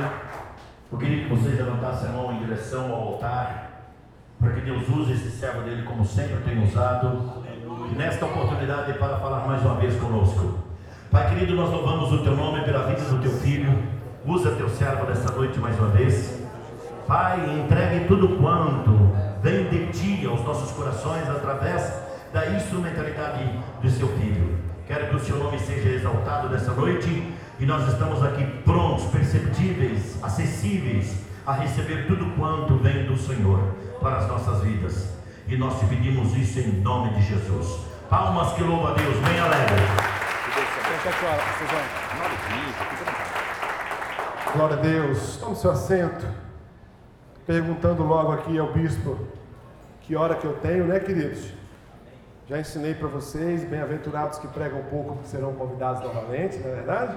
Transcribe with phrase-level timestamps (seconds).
[0.00, 3.70] Eu queria que vocês levantassem a mão em direção ao altar,
[4.38, 7.42] para que Deus use esse servo dele como sempre tem usado,
[7.96, 10.58] nesta oportunidade para falar mais uma vez conosco.
[11.10, 13.82] Pai querido, nós louvamos o teu nome pela vida do teu filho,
[14.24, 16.42] usa teu servo desta noite mais uma vez.
[17.06, 18.90] Pai, entregue tudo quanto
[19.42, 22.00] vem de ti aos nossos corações através
[22.32, 23.44] da instrumentalidade
[23.82, 24.58] do seu filho.
[24.86, 30.22] Quero que o seu nome seja exaltado nessa noite e nós estamos aqui prontos, perceptíveis,
[30.22, 31.14] acessíveis
[31.46, 33.60] a receber tudo quanto vem do Senhor
[34.00, 35.08] para as nossas vidas.
[35.46, 37.80] E nós te pedimos isso em nome de Jesus.
[38.08, 39.76] Palmas que louva a Deus, bem alegre.
[44.54, 45.36] Glória a Deus.
[45.38, 46.26] Tome seu assento.
[47.46, 49.18] Perguntando logo aqui ao bispo
[50.02, 51.52] que hora que eu tenho, né, queridos?
[52.48, 57.16] Já ensinei para vocês, bem-aventurados que pregam pouco serão convidados novamente, não é verdade?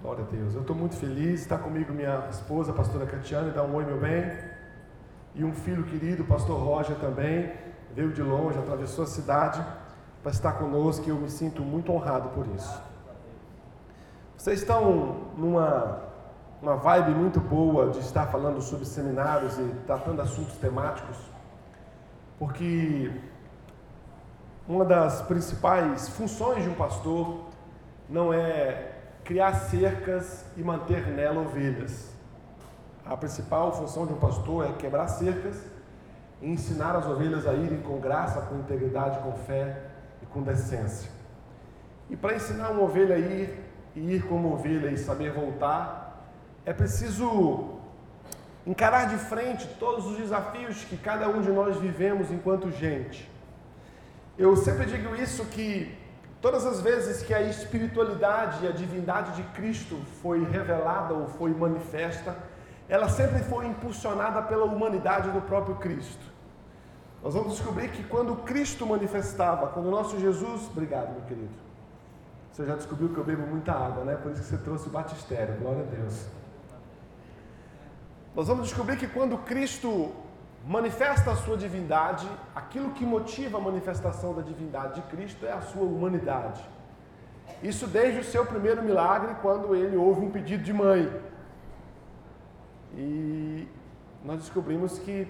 [0.00, 0.54] Glória a Deus.
[0.54, 1.40] Eu estou muito feliz.
[1.40, 3.50] Está comigo minha esposa, a pastora Catiane.
[3.50, 4.30] Dá um oi, meu bem.
[5.34, 7.52] E um filho querido, o pastor Roger também.
[7.94, 9.60] Veio de longe, atravessou a cidade
[10.22, 12.80] para estar conosco e eu me sinto muito honrado por isso.
[14.36, 16.06] Vocês estão numa
[16.62, 21.16] uma vibe muito boa de estar falando sobre seminários e tratando assuntos temáticos,
[22.36, 23.12] porque
[24.68, 27.44] uma das principais funções de um pastor
[28.08, 28.97] não é
[29.28, 32.14] criar cercas e manter nela ovelhas.
[33.04, 35.62] A principal função de um pastor é quebrar cercas
[36.40, 39.82] e ensinar as ovelhas a irem com graça, com integridade, com fé
[40.22, 41.10] e com decência.
[42.08, 43.54] E para ensinar uma ovelha a ir
[43.94, 46.26] e ir como ovelha e saber voltar,
[46.64, 47.74] é preciso
[48.66, 53.30] encarar de frente todos os desafios que cada um de nós vivemos enquanto gente.
[54.38, 55.94] Eu sempre digo isso que
[56.40, 61.50] Todas as vezes que a espiritualidade e a divindade de Cristo foi revelada ou foi
[61.50, 62.36] manifesta,
[62.88, 66.24] ela sempre foi impulsionada pela humanidade do próprio Cristo.
[67.22, 70.68] Nós vamos descobrir que quando Cristo manifestava, quando o nosso Jesus.
[70.70, 71.50] Obrigado, meu querido.
[72.52, 74.14] Você já descobriu que eu bebo muita água, né?
[74.16, 75.56] Por isso que você trouxe o batistério.
[75.56, 76.26] Glória a Deus.
[78.34, 80.12] Nós vamos descobrir que quando Cristo
[80.66, 85.60] manifesta a sua divindade, aquilo que motiva a manifestação da divindade de Cristo é a
[85.60, 86.62] sua humanidade.
[87.62, 91.10] Isso desde o seu primeiro milagre, quando ele ouve um pedido de mãe.
[92.94, 93.66] E
[94.24, 95.26] nós descobrimos que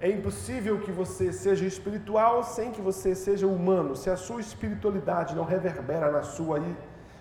[0.00, 3.94] é impossível que você seja espiritual sem que você seja humano.
[3.94, 6.60] Se a sua espiritualidade não reverbera na sua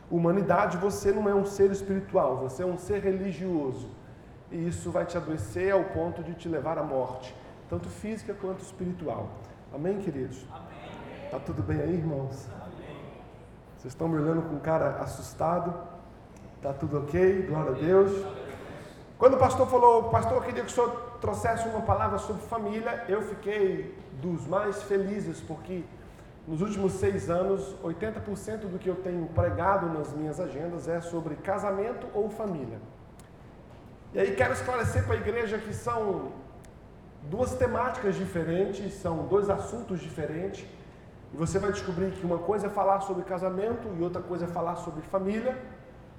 [0.09, 3.87] humanidade, você não é um ser espiritual, você é um ser religioso.
[4.51, 7.33] E isso vai te adoecer ao ponto de te levar à morte
[7.71, 9.29] tanto física quanto espiritual.
[9.73, 10.45] Amém, queridos?
[10.51, 11.29] Amém.
[11.31, 12.45] Tá tudo bem aí, irmãos?
[12.53, 12.97] Amém.
[13.77, 15.73] Vocês estão me olhando com cara assustado?
[16.61, 17.43] Tá tudo ok?
[17.43, 18.11] Glória a Deus.
[19.17, 23.05] Quando o pastor falou, pastor, eu queria que o senhor trouxesse uma palavra sobre família,
[23.07, 25.85] eu fiquei dos mais felizes, porque
[26.45, 31.35] nos últimos seis anos, 80% do que eu tenho pregado nas minhas agendas é sobre
[31.37, 32.79] casamento ou família.
[34.13, 36.33] E aí quero esclarecer para a igreja que são
[37.23, 40.65] duas temáticas diferentes, são dois assuntos diferentes.
[41.33, 44.47] E você vai descobrir que uma coisa é falar sobre casamento e outra coisa é
[44.47, 45.57] falar sobre família,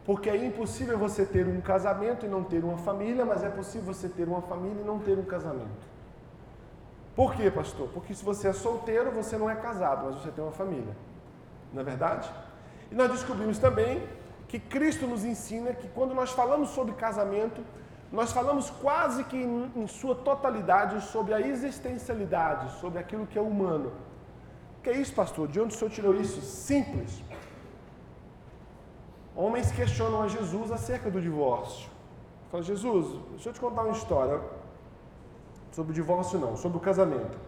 [0.04, 3.92] porque é impossível você ter um casamento e não ter uma família, mas é possível
[3.92, 5.92] você ter uma família e não ter um casamento.
[7.14, 7.88] Por quê, pastor?
[7.92, 10.96] Porque se você é solteiro, você não é casado, mas você tem uma família.
[11.72, 12.32] Não é verdade?
[12.90, 14.02] E nós descobrimos também
[14.48, 17.62] que Cristo nos ensina que quando nós falamos sobre casamento,
[18.12, 23.40] nós falamos quase que em, em sua totalidade sobre a existencialidade, sobre aquilo que é
[23.40, 23.90] humano.
[24.78, 25.48] O que é isso, pastor?
[25.48, 26.42] De onde o senhor tirou isso?
[26.42, 27.24] Simples.
[29.34, 31.90] Homens questionam a Jesus acerca do divórcio.
[32.50, 34.38] Fala, Jesus, deixa eu te contar uma história.
[35.70, 37.38] Sobre o divórcio não, sobre o casamento.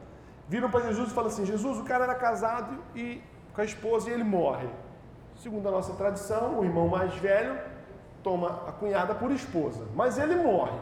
[0.48, 3.22] Viram para Jesus e falam assim, Jesus, o cara era casado e
[3.54, 4.68] com a esposa e ele morre.
[5.36, 7.58] Segundo a nossa tradição, o irmão mais velho
[8.24, 10.78] toma a cunhada por esposa, mas ele morre.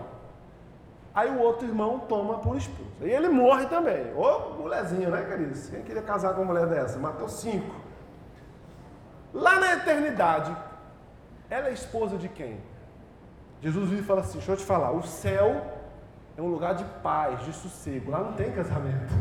[1.15, 2.89] Aí o outro irmão toma por esposa.
[3.03, 4.15] E ele morre também.
[4.17, 5.59] Ô mulherzinha, né, querido?
[5.71, 6.99] Quem queria casar com uma mulher dessa?
[6.99, 7.75] Matou cinco.
[9.35, 10.57] Lá na eternidade,
[11.51, 12.59] ela é esposa de quem?
[13.61, 15.61] Jesus vive e fala assim: deixa eu te falar, o céu
[16.37, 18.11] é um lugar de paz, de sossego.
[18.11, 19.13] Lá não tem casamento.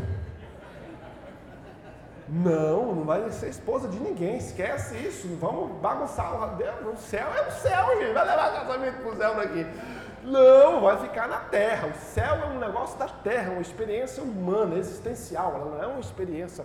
[2.28, 7.50] Não, não vai ser esposa de ninguém, esquece isso, vamos bagunçar o céu é o
[7.50, 9.66] céu, gente, vai levar casamento pro céu daqui.
[10.24, 11.88] Não, vai ficar na terra.
[11.88, 16.00] O céu é um negócio da terra, uma experiência humana, existencial, ela não é uma
[16.00, 16.64] experiência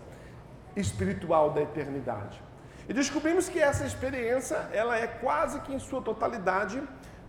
[0.75, 2.39] espiritual da eternidade.
[2.88, 6.81] E descobrimos que essa experiência, ela é quase que em sua totalidade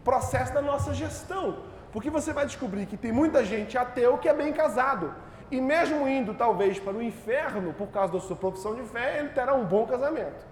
[0.05, 1.59] processo da nossa gestão.
[1.93, 5.15] Porque você vai descobrir que tem muita gente ateu que é bem casado.
[5.50, 9.31] E mesmo indo talvez para o inferno por causa da sua profissão de fé, ele
[9.31, 10.47] terá um bom casamento.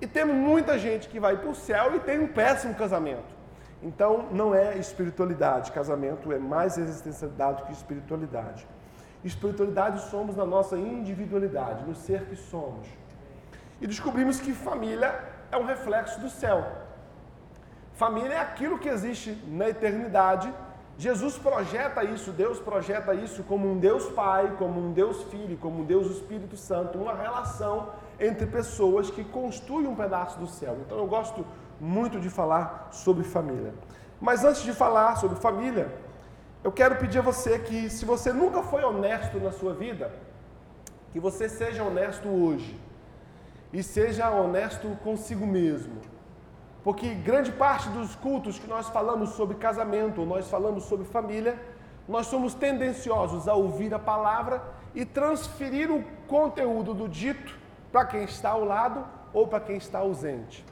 [0.00, 3.38] E temos muita gente que vai para o céu e tem um péssimo casamento.
[3.82, 5.72] Então não é espiritualidade.
[5.72, 8.66] Casamento é mais existencialidade que espiritualidade.
[9.22, 12.86] Espiritualidade somos na nossa individualidade, no ser que somos.
[13.80, 15.14] E descobrimos que família
[15.52, 16.66] é um reflexo do céu.
[17.92, 20.50] Família é aquilo que existe na eternidade
[21.00, 25.80] Jesus projeta isso, Deus projeta isso como um Deus Pai, como um Deus Filho, como
[25.80, 27.88] um Deus Espírito Santo, uma relação
[28.18, 30.76] entre pessoas que constituem um pedaço do céu.
[30.84, 31.42] Então eu gosto
[31.80, 33.72] muito de falar sobre família.
[34.20, 35.90] Mas antes de falar sobre família,
[36.62, 40.12] eu quero pedir a você que, se você nunca foi honesto na sua vida,
[41.14, 42.78] que você seja honesto hoje.
[43.72, 45.94] E seja honesto consigo mesmo.
[46.82, 51.60] Porque grande parte dos cultos que nós falamos sobre casamento, nós falamos sobre família,
[52.08, 54.62] nós somos tendenciosos a ouvir a palavra
[54.94, 57.58] e transferir o conteúdo do dito
[57.92, 60.64] para quem está ao lado ou para quem está ausente.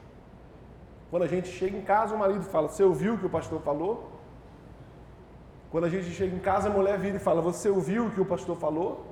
[1.09, 3.61] Quando a gente chega em casa, o marido fala: Você ouviu o que o pastor
[3.61, 4.11] falou?
[5.71, 8.21] Quando a gente chega em casa, a mulher vira e fala: Você ouviu o que
[8.21, 9.05] o pastor falou?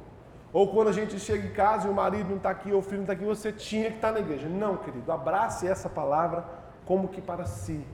[0.51, 2.81] Ou quando a gente chega em casa e o marido não está aqui, ou o
[2.81, 4.47] filho não está aqui, você tinha que estar na igreja.
[4.49, 6.45] Não, querido, abrace essa palavra
[6.87, 7.85] como que para si.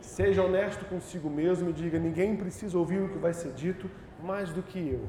[0.00, 3.88] Seja honesto consigo mesmo e diga: ninguém precisa ouvir o que vai ser dito
[4.22, 5.04] mais do que eu.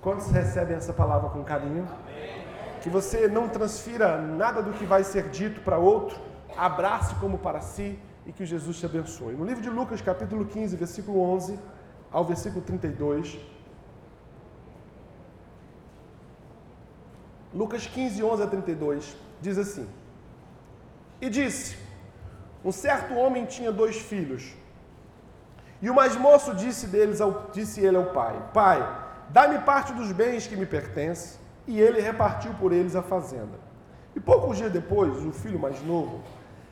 [0.00, 1.86] Quantos recebem essa palavra com carinho?
[2.82, 6.18] Que você não transfira nada do que vai ser dito para outro,
[6.56, 9.34] abrace como para si e que Jesus te abençoe.
[9.34, 11.58] No livro de Lucas, capítulo 15, versículo 11
[12.10, 13.38] ao versículo 32.
[17.52, 19.86] Lucas 15, 11 a 32 diz assim:
[21.20, 21.76] E disse:
[22.64, 24.52] um certo homem tinha dois filhos.
[25.80, 30.12] E o mais moço disse, deles ao, disse ele ao pai: Pai, dá-me parte dos
[30.12, 31.40] bens que me pertencem.
[31.66, 33.58] E ele repartiu por eles a fazenda.
[34.14, 36.20] E poucos dias depois, o filho mais novo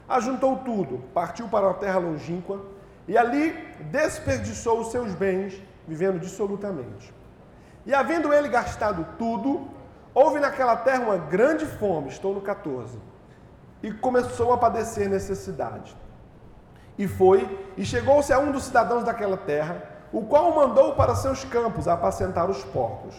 [0.09, 2.61] ajuntou tudo, partiu para uma terra longínqua
[3.07, 3.53] e ali
[3.91, 7.15] desperdiçou os seus bens, vivendo dissolutamente.
[7.87, 9.69] E havendo ele gastado tudo,
[10.15, 12.09] houve naquela terra uma grande fome.
[12.09, 12.99] Estou no 14
[13.83, 15.97] e começou a padecer necessidade.
[16.99, 19.83] E foi, e chegou-se a um dos cidadãos daquela terra,
[20.13, 23.15] o qual o mandou para seus campos a apacentar os porcos.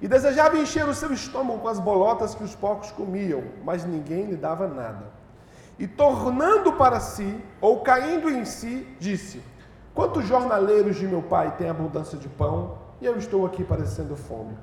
[0.00, 4.26] E desejava encher o seu estômago com as bolotas que os porcos comiam, mas ninguém
[4.26, 5.06] lhe dava nada.
[5.78, 9.42] E tornando para si, ou caindo em si, disse:
[9.94, 14.56] Quantos jornaleiros de meu pai têm abundância de pão, e eu estou aqui parecendo fome?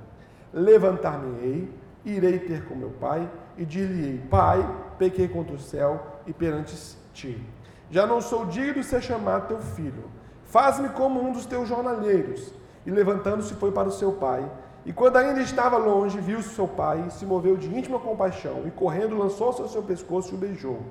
[0.53, 1.73] Levantar-me-ei,
[2.05, 4.67] irei ter com meu pai, e dir-lhe-ei: Pai,
[4.97, 6.75] pequei contra o céu e perante
[7.13, 7.41] ti.
[7.89, 10.03] Já não sou digno de ser chamado teu filho.
[10.45, 12.53] Faz-me como um dos teus jornaleiros.
[12.85, 14.49] E levantando-se foi para o seu pai.
[14.85, 19.17] E quando ainda estava longe, viu seu pai, se moveu de íntima compaixão e correndo
[19.17, 20.81] lançou-se ao seu pescoço e o beijou.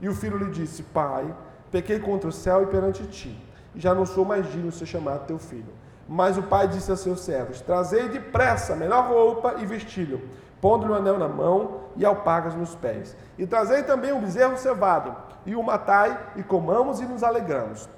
[0.00, 1.34] E o filho lhe disse: Pai,
[1.70, 3.36] pequei contra o céu e perante ti.
[3.74, 5.72] E já não sou mais digno de ser chamado teu filho.
[6.08, 10.20] Mas o pai disse a seus servos: Trazei depressa a melhor roupa e vestilho
[10.62, 13.16] pondo-lhe o anel na mão e alpagas nos pés.
[13.36, 15.14] E trazei também um bezerro cevado,
[15.44, 17.88] e o matai, e comamos e nos alegramos.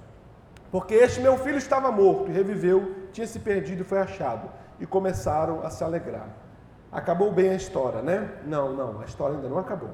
[0.72, 4.48] Porque este meu filho estava morto e reviveu, tinha se perdido e foi achado.
[4.80, 6.26] E começaram a se alegrar.
[6.90, 8.30] Acabou bem a história, né?
[8.46, 9.90] Não, não, a história ainda não acabou.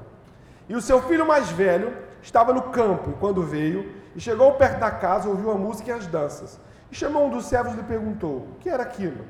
[0.69, 4.89] E o seu filho mais velho estava no campo, quando veio, e chegou perto da
[4.89, 6.59] casa, ouviu a música e as danças.
[6.89, 9.25] E chamou um dos servos e lhe perguntou: O que era aquilo?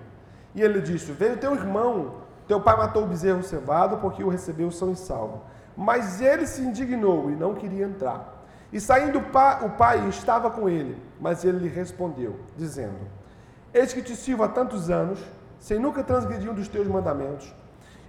[0.53, 2.21] E ele disse: Veio teu irmão
[2.51, 5.41] teu pai matou o bezerro cevado porque o recebeu são e salvo.
[5.74, 8.43] Mas ele se indignou e não queria entrar.
[8.74, 13.00] E saindo o pai estava com ele, mas ele lhe respondeu, dizendo:
[13.74, 15.17] Eis que te sirvo há tantos anos,
[15.60, 17.55] sem nunca transgredir um dos teus mandamentos,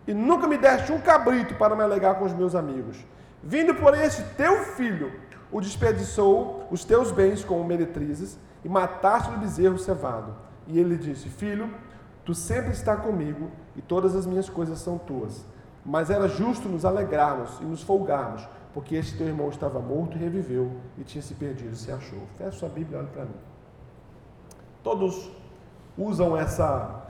[0.09, 2.99] e nunca me deste um cabrito para me alegar com os meus amigos.
[3.45, 5.13] Vindo, por este teu filho,
[5.53, 10.35] o desperdiçou os teus bens como meretrizes, e mataste o bezerro cevado.
[10.67, 11.71] E ele disse: Filho,
[12.25, 15.45] Tu sempre está comigo e todas as minhas coisas são tuas.
[15.85, 20.21] Mas era justo nos alegrarmos e nos folgarmos, porque este teu irmão estava morto e
[20.21, 22.21] reviveu e tinha se perdido e se achou.
[22.39, 23.35] Fecha sua Bíblia e olha para mim.
[24.83, 25.31] Todos
[25.99, 27.03] usam essa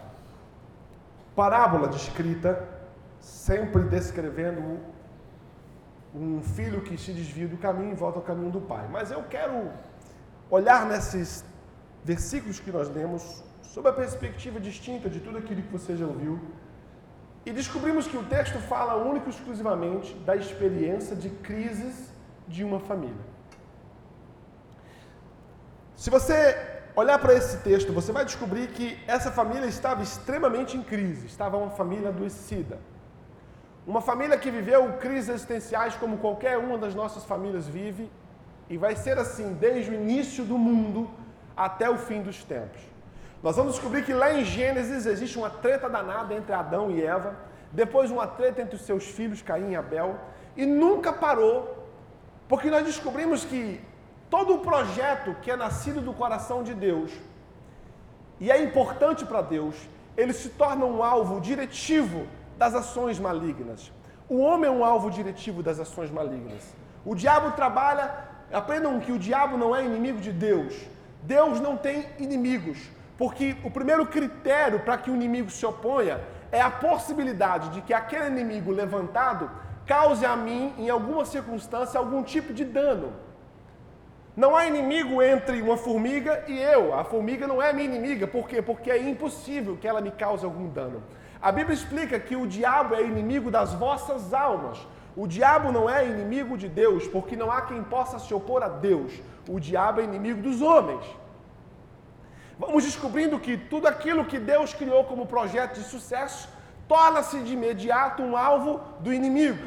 [1.37, 2.67] parábola descrita,
[3.21, 4.81] sempre descrevendo
[6.15, 8.87] um filho que se desvia do caminho e volta ao caminho do pai.
[8.91, 9.71] Mas eu quero
[10.51, 11.45] olhar nesses
[12.05, 13.43] versículos que nós lemos
[13.73, 16.39] sob a perspectiva distinta de tudo aquilo que você já ouviu.
[17.47, 22.13] E descobrimos que o texto fala único e exclusivamente da experiência de crises
[22.47, 23.25] de uma família.
[25.97, 26.37] Se você
[26.95, 31.57] olhar para esse texto, você vai descobrir que essa família estava extremamente em crise, estava
[31.57, 32.79] uma família adoecida.
[33.87, 38.11] Uma família que viveu crises existenciais como qualquer uma das nossas famílias vive,
[38.69, 41.11] e vai ser assim desde o início do mundo
[41.57, 42.92] até o fim dos tempos.
[43.43, 47.35] Nós vamos descobrir que lá em Gênesis existe uma treta danada entre Adão e Eva,
[47.73, 50.17] depois uma treta entre os seus filhos Caim e Abel,
[50.57, 51.89] e nunca parou,
[52.49, 53.81] porque nós descobrimos que
[54.31, 57.11] todo o projeto que é nascido do coração de Deus
[58.39, 59.75] e é importante para Deus,
[60.17, 63.91] ele se torna um alvo diretivo das ações malignas.
[64.29, 66.63] O homem é um alvo diretivo das ações malignas.
[67.05, 68.13] O diabo trabalha,
[68.53, 70.75] aprendam que o diabo não é inimigo de Deus.
[71.23, 72.79] Deus não tem inimigos,
[73.17, 77.95] porque o primeiro critério para que o inimigo se oponha é a possibilidade de que
[77.95, 79.51] aquele inimigo levantado
[79.87, 83.13] cause a mim, em alguma circunstância, algum tipo de dano.
[84.35, 86.95] Não há inimigo entre uma formiga e eu.
[86.95, 88.27] A formiga não é minha inimiga.
[88.27, 88.63] Por quê?
[88.63, 91.03] Porque é impossível que ela me cause algum dano.
[91.41, 94.79] A Bíblia explica que o diabo é inimigo das vossas almas.
[95.15, 98.69] O diabo não é inimigo de Deus, porque não há quem possa se opor a
[98.69, 99.13] Deus.
[99.47, 101.05] O diabo é inimigo dos homens.
[102.59, 106.49] Vamos descobrindo que tudo aquilo que Deus criou como projeto de sucesso
[106.87, 109.67] torna-se de imediato um alvo do inimigo.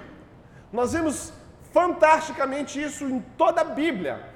[0.72, 1.34] Nós vemos
[1.72, 4.30] fantasticamente isso em toda a Bíblia.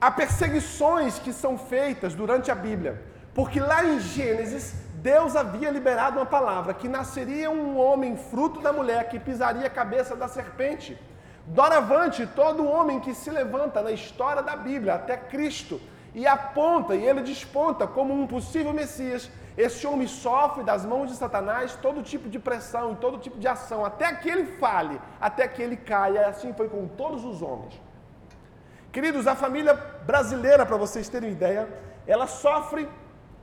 [0.00, 3.02] Há perseguições que são feitas durante a Bíblia,
[3.34, 8.72] porque lá em Gênesis Deus havia liberado uma palavra que nasceria um homem fruto da
[8.72, 10.98] mulher que pisaria a cabeça da serpente.
[11.46, 15.80] Doravante, todo homem que se levanta na história da Bíblia até Cristo
[16.14, 21.16] e aponta e ele desponta como um possível Messias, esse homem sofre das mãos de
[21.16, 25.60] Satanás todo tipo de pressão todo tipo de ação, até que ele fale, até que
[25.62, 26.28] ele caia.
[26.28, 27.80] Assim foi com todos os homens.
[28.92, 29.74] Queridos, a família
[30.04, 31.68] brasileira, para vocês terem ideia,
[32.06, 32.88] ela sofre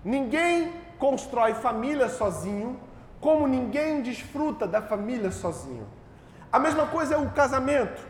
[0.04, 2.80] Ninguém constrói família sozinho,
[3.20, 5.88] como ninguém desfruta da família sozinho.
[6.52, 8.02] A mesma coisa é o casamento.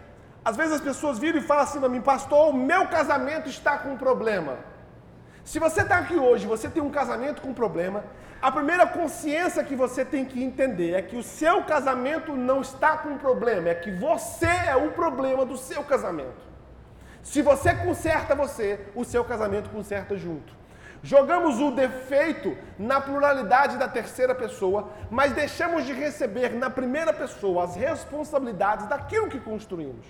[0.44, 3.78] Às vezes as pessoas viram e falam assim para mim, pastor, o meu casamento está
[3.78, 4.58] com um problema.
[5.44, 8.04] Se você está aqui hoje, você tem um casamento com problema,
[8.42, 12.98] a primeira consciência que você tem que entender é que o seu casamento não está
[12.98, 16.46] com um problema, é que você é o problema do seu casamento.
[17.24, 20.57] Se você conserta você, o seu casamento conserta junto.
[21.08, 27.64] Jogamos o defeito na pluralidade da terceira pessoa, mas deixamos de receber na primeira pessoa
[27.64, 30.06] as responsabilidades daquilo que construímos.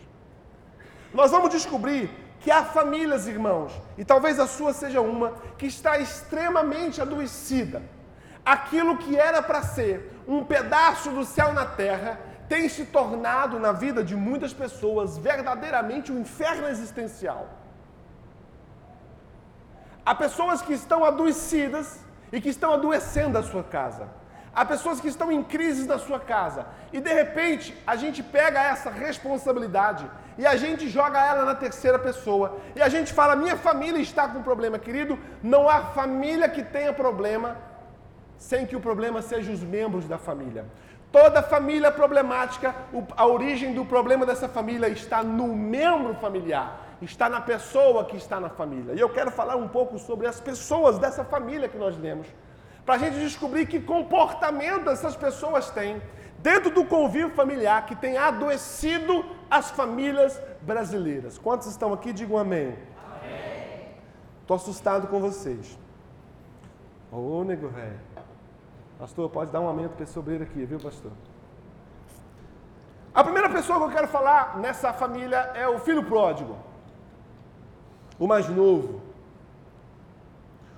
[1.13, 5.99] Nós vamos descobrir que há famílias, irmãos, e talvez a sua seja uma, que está
[5.99, 7.79] extremamente adoecida.
[8.43, 13.71] Aquilo que era para ser um pedaço do céu na terra tem se tornado na
[13.71, 17.66] vida de muitas pessoas verdadeiramente um inferno existencial.
[20.09, 21.99] Há pessoas que estão adoecidas
[22.31, 24.07] e que estão adoecendo a sua casa.
[24.55, 26.65] Há pessoas que estão em crise na sua casa.
[26.93, 31.99] E de repente a gente pega essa responsabilidade e a gente joga ela na terceira
[31.99, 32.57] pessoa.
[32.73, 35.19] E a gente fala: minha família está com problema, querido.
[35.43, 37.57] Não há família que tenha problema
[38.37, 40.63] sem que o problema seja os membros da família.
[41.11, 42.73] Toda família problemática,
[43.17, 48.39] a origem do problema dessa família está no membro familiar, está na pessoa que está
[48.39, 48.93] na família.
[48.93, 52.27] E eu quero falar um pouco sobre as pessoas dessa família que nós lemos,
[52.85, 56.01] para a gente descobrir que comportamento essas pessoas têm
[56.39, 61.37] dentro do convívio familiar que tem adoecido as famílias brasileiras.
[61.37, 62.13] Quantos estão aqui?
[62.13, 62.75] Digam amém.
[64.41, 65.77] Estou assustado com vocês.
[67.11, 67.99] Ô, nego velho.
[68.97, 71.11] Pastor, pode dar um aumento para esse obreiro aqui, viu, pastor?
[73.13, 76.55] A primeira pessoa que eu quero falar nessa família é o filho pródigo.
[78.19, 79.01] O mais novo.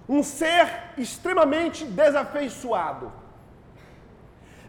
[0.08, 0.68] Um ser
[0.98, 3.12] extremamente desafeiçoado.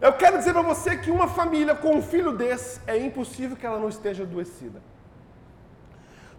[0.01, 3.67] Eu quero dizer para você que uma família com um filho desse é impossível que
[3.67, 4.81] ela não esteja adoecida.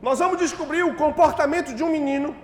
[0.01, 2.35] Nós vamos descobrir o comportamento de um menino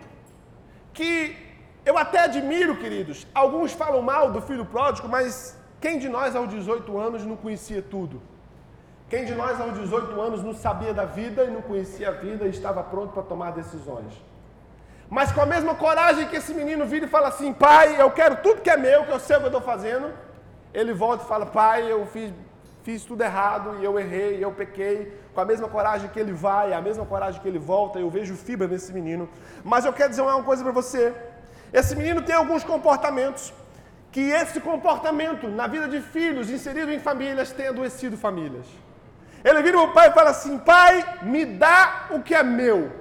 [0.93, 1.35] que
[1.83, 3.25] eu até admiro, queridos.
[3.33, 7.81] Alguns falam mal do filho pródigo, mas quem de nós aos 18 anos não conhecia
[7.81, 8.21] tudo?
[9.09, 12.45] Quem de nós aos 18 anos não sabia da vida e não conhecia a vida
[12.45, 14.13] e estava pronto para tomar decisões?
[15.09, 18.37] Mas com a mesma coragem que esse menino vira e fala assim: Pai, eu quero
[18.37, 20.11] tudo que é meu, que eu sei o que eu estou fazendo.
[20.73, 22.33] Ele volta e fala: Pai, eu fiz,
[22.83, 25.17] fiz tudo errado e eu errei, eu pequei.
[25.33, 28.35] Com a mesma coragem que ele vai, a mesma coragem que ele volta, eu vejo
[28.35, 29.29] fibra nesse menino.
[29.63, 31.15] Mas eu quero dizer uma coisa para você:
[31.71, 33.53] esse menino tem alguns comportamentos
[34.11, 38.67] que esse comportamento na vida de filhos inserido em famílias tem adoecido famílias.
[39.43, 42.91] Ele vira o pai e fala assim: Pai, me dá o que é meu.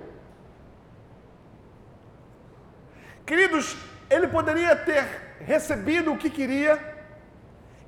[3.24, 3.76] Queridos,
[4.08, 5.04] ele poderia ter
[5.40, 6.78] recebido o que queria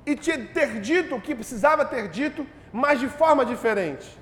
[0.05, 4.17] e ter dito o que precisava ter dito, mas de forma diferente.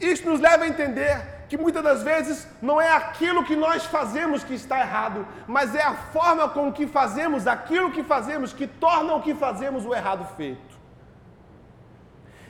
[0.00, 4.42] Isso nos leva a entender que muitas das vezes não é aquilo que nós fazemos
[4.42, 9.14] que está errado, mas é a forma com que fazemos aquilo que fazemos que torna
[9.14, 10.71] o que fazemos o errado feito.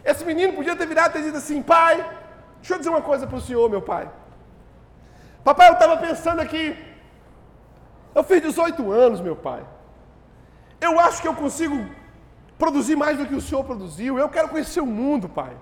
[0.05, 1.97] Esse menino podia ter virado e ter dito assim: pai,
[2.59, 4.09] deixa eu dizer uma coisa para o senhor, meu pai.
[5.45, 6.77] Papai, eu estava pensando aqui,
[8.15, 9.63] eu fiz 18 anos, meu pai.
[10.81, 11.85] Eu acho que eu consigo
[12.59, 14.19] produzir mais do que o senhor produziu.
[14.19, 15.53] Eu quero conhecer o mundo, pai.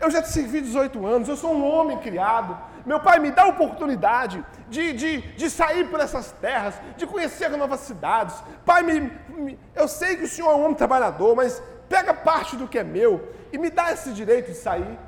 [0.00, 2.58] Eu já te servi 18 anos, eu sou um homem criado.
[2.84, 7.48] Meu pai me dá a oportunidade de, de, de sair por essas terras, de conhecer
[7.50, 8.42] novas cidades.
[8.64, 11.62] Pai, me, me, eu sei que o senhor é um homem trabalhador, mas
[11.94, 13.12] pega parte do que é meu
[13.52, 14.98] e me dá esse direito de sair.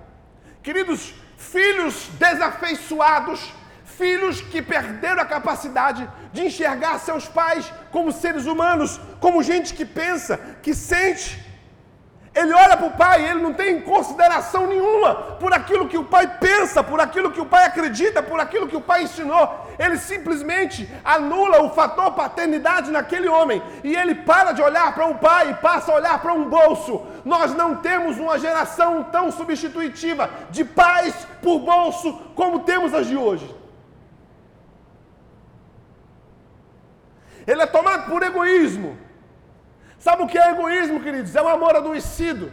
[0.62, 3.52] Queridos, filhos desafeiçoados,
[3.84, 9.84] filhos que perderam a capacidade de enxergar seus pais como seres humanos, como gente que
[9.84, 11.44] pensa, que sente.
[12.36, 16.04] Ele olha para o pai e ele não tem consideração nenhuma por aquilo que o
[16.04, 19.66] pai pensa, por aquilo que o pai acredita, por aquilo que o pai ensinou.
[19.78, 25.16] Ele simplesmente anula o fator paternidade naquele homem e ele para de olhar para um
[25.16, 27.06] pai e passa a olhar para um bolso.
[27.24, 33.16] Nós não temos uma geração tão substitutiva de pais por bolso como temos as de
[33.16, 33.48] hoje.
[37.46, 39.05] Ele é tomado por egoísmo.
[40.06, 41.34] Sabe o que é egoísmo, queridos?
[41.34, 42.52] É um amor adoecido.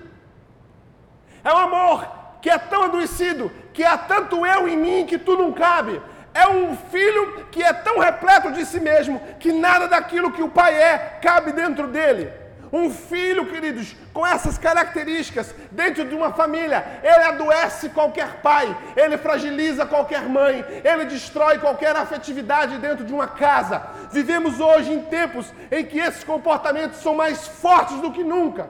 [1.43, 2.09] É um amor
[2.41, 6.01] que é tão adoecido que há tanto eu em mim que tu não cabe.
[6.33, 10.49] É um filho que é tão repleto de si mesmo que nada daquilo que o
[10.49, 12.31] pai é cabe dentro dele.
[12.73, 19.15] Um filho, queridos, com essas características, dentro de uma família, ele adoece qualquer pai, ele
[19.15, 23.79] fragiliza qualquer mãe, ele destrói qualquer afetividade dentro de uma casa.
[24.11, 28.67] Vivemos hoje em tempos em que esses comportamentos são mais fortes do que nunca.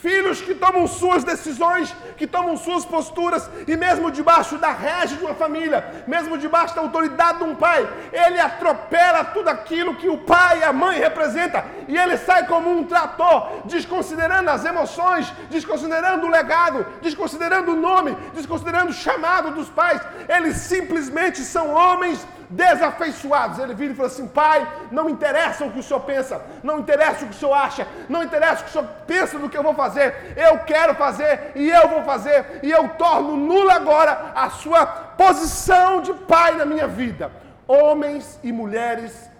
[0.00, 5.24] Filhos que tomam suas decisões, que tomam suas posturas, e mesmo debaixo da régea de
[5.24, 10.18] uma família, mesmo debaixo da autoridade de um pai, ele atropela tudo aquilo que o
[10.18, 16.26] pai e a mãe representam, e ele sai como um trator, desconsiderando as emoções, desconsiderando
[16.26, 20.00] o legado, desconsiderando o nome, desconsiderando o chamado dos pais.
[20.28, 23.58] Eles simplesmente são homens desafeiçoados.
[23.58, 27.24] Ele vira e fala assim: Pai, não interessa o que o senhor pensa, não interessa
[27.24, 29.62] o que o senhor acha, não interessa o que o senhor pensa do que eu
[29.62, 34.50] vou fazer, eu quero fazer e eu vou fazer, e eu torno nula agora a
[34.50, 37.30] sua posição de pai na minha vida.
[37.68, 39.30] Homens e mulheres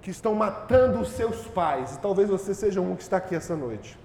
[0.00, 3.56] que estão matando os seus pais, e talvez você seja um que está aqui essa
[3.56, 3.98] noite.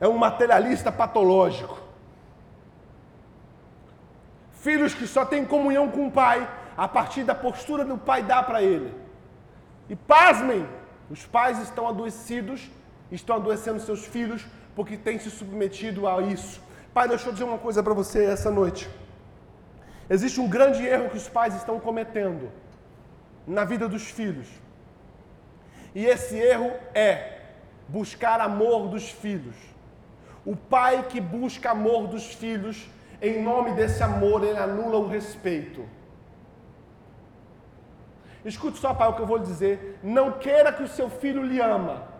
[0.00, 1.83] É um materialista patológico
[4.64, 6.38] Filhos que só têm comunhão com o pai
[6.84, 8.90] a partir da postura do pai dá para ele.
[9.90, 10.66] E pasmem,
[11.10, 12.70] os pais estão adoecidos,
[13.12, 16.62] estão adoecendo seus filhos porque têm se submetido a isso.
[16.94, 18.88] Pai, deixa eu dizer uma coisa para você essa noite.
[20.08, 22.50] Existe um grande erro que os pais estão cometendo
[23.46, 24.48] na vida dos filhos.
[25.94, 27.12] E esse erro é
[27.86, 29.56] buscar amor dos filhos.
[30.42, 32.88] O pai que busca amor dos filhos
[33.20, 35.84] em nome desse amor, ele anula o respeito.
[38.44, 39.98] Escute só, pai, o que eu vou lhe dizer.
[40.02, 42.14] Não queira que o seu filho lhe ama.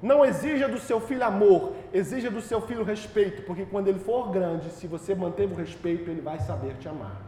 [0.00, 4.30] Não exija do seu filho amor, exija do seu filho respeito, porque quando ele for
[4.30, 7.20] grande, se você manteve o respeito, ele vai saber te amar.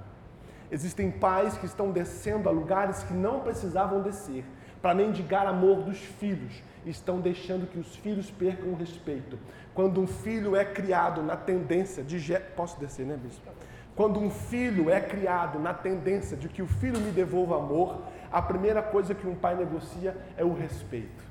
[0.70, 4.42] Existem pais que estão descendo a lugares que não precisavam descer,
[4.80, 9.38] para mendigar amor dos filhos, estão deixando que os filhos percam o respeito.
[9.74, 12.38] Quando um filho é criado na tendência de.
[12.54, 13.50] Posso descer, né, bispo?
[13.94, 18.40] Quando um filho é criado na tendência de que o filho me devolva amor, a
[18.40, 21.22] primeira coisa que um pai negocia é o respeito.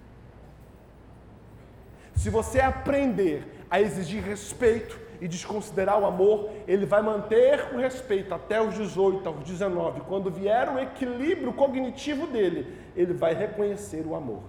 [2.16, 8.34] Se você aprender a exigir respeito e desconsiderar o amor, ele vai manter o respeito
[8.34, 10.02] até os 18, aos 19.
[10.02, 14.44] Quando vier o equilíbrio cognitivo dele, ele vai reconhecer o amor.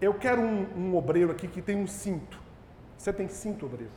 [0.00, 2.40] Eu quero um, um obreiro aqui que tem um cinto.
[2.98, 3.92] Você tem cinto, obreiro?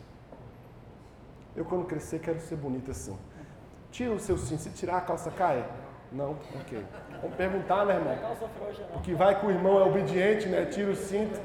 [1.55, 3.17] Eu, quando crescer, quero ser bonito assim.
[3.91, 4.61] Tira o seu cinto.
[4.61, 5.67] Se tirar, a calça cai?
[6.11, 6.31] Não?
[6.61, 6.85] Ok.
[7.21, 8.15] Vamos perguntar, né, irmão?
[8.93, 10.65] Porque vai que o irmão é obediente, né?
[10.65, 11.39] Tira o cinto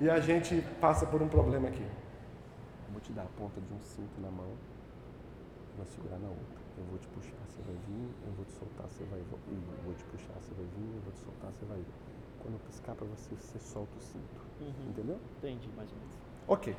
[0.00, 1.86] e a gente passa por um problema aqui.
[2.90, 4.52] Vou te dar a ponta de um cinto na mão,
[5.76, 6.62] vou segurar na outra.
[6.78, 9.18] Eu vou te puxar, você vai vir, eu vou te soltar, você vai.
[9.18, 9.26] Eu
[9.84, 12.21] vou te puxar, você vai vir, eu vou te soltar, você vai vir.
[12.42, 14.40] Quando eu piscar para você, você solta o cinto.
[14.60, 14.90] Uhum.
[14.90, 15.18] Entendeu?
[15.38, 16.14] Entendi, mais ou menos.
[16.48, 16.76] Ok.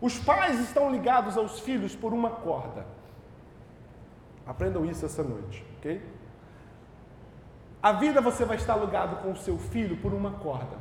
[0.00, 2.84] Os pais estão ligados aos filhos por uma corda.
[4.46, 6.02] Aprendam isso essa noite, ok?
[7.82, 10.76] A vida você vai estar ligado com o seu filho por uma corda.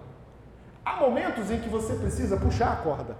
[0.83, 3.15] Há momentos em que você precisa puxar a corda.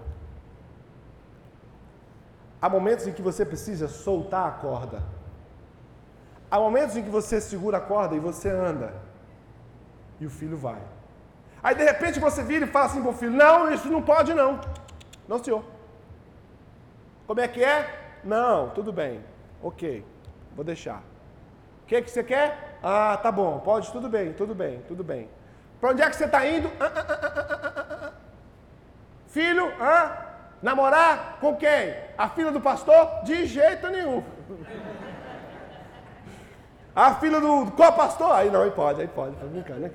[2.62, 5.04] Há momentos em que você precisa soltar a corda.
[6.50, 8.94] Há momentos em que você segura a corda e você anda.
[10.20, 10.82] E o filho vai.
[11.66, 14.62] Aí de repente você vira e fala assim para filho: Não, isso não pode não.
[15.28, 15.64] Não, senhor.
[17.26, 18.20] Como é que é?
[18.24, 19.26] Não, tudo bem.
[19.64, 20.06] Ok,
[20.56, 21.02] vou deixar.
[21.82, 22.78] O que, que você quer?
[22.84, 25.28] Ah, tá bom, pode, tudo bem, tudo bem, tudo bem.
[25.82, 26.72] Para onde é que você está indo?
[26.80, 28.12] Ah, ah, ah,
[29.26, 30.26] Filho, ah,
[30.62, 31.96] namorar com quem?
[32.16, 33.24] A filha do pastor?
[33.24, 34.24] De jeito nenhum.
[36.96, 38.32] A filha do qual pastor?
[38.32, 39.92] Aí não, aí pode, aí pode, tá brincando, né?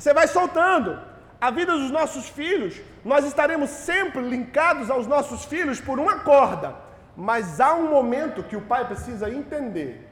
[0.00, 0.98] Você vai soltando.
[1.38, 6.74] A vida dos nossos filhos, nós estaremos sempre linkados aos nossos filhos por uma corda.
[7.16, 10.06] Mas há um momento que o pai precisa entender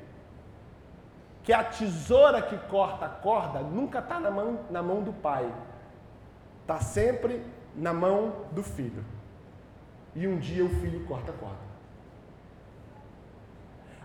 [1.42, 5.51] que a tesoura que corta a corda nunca está na mão, na mão do pai,
[6.61, 7.42] está sempre
[7.74, 9.03] na mão do filho.
[10.14, 11.68] E um dia o filho corta a corda.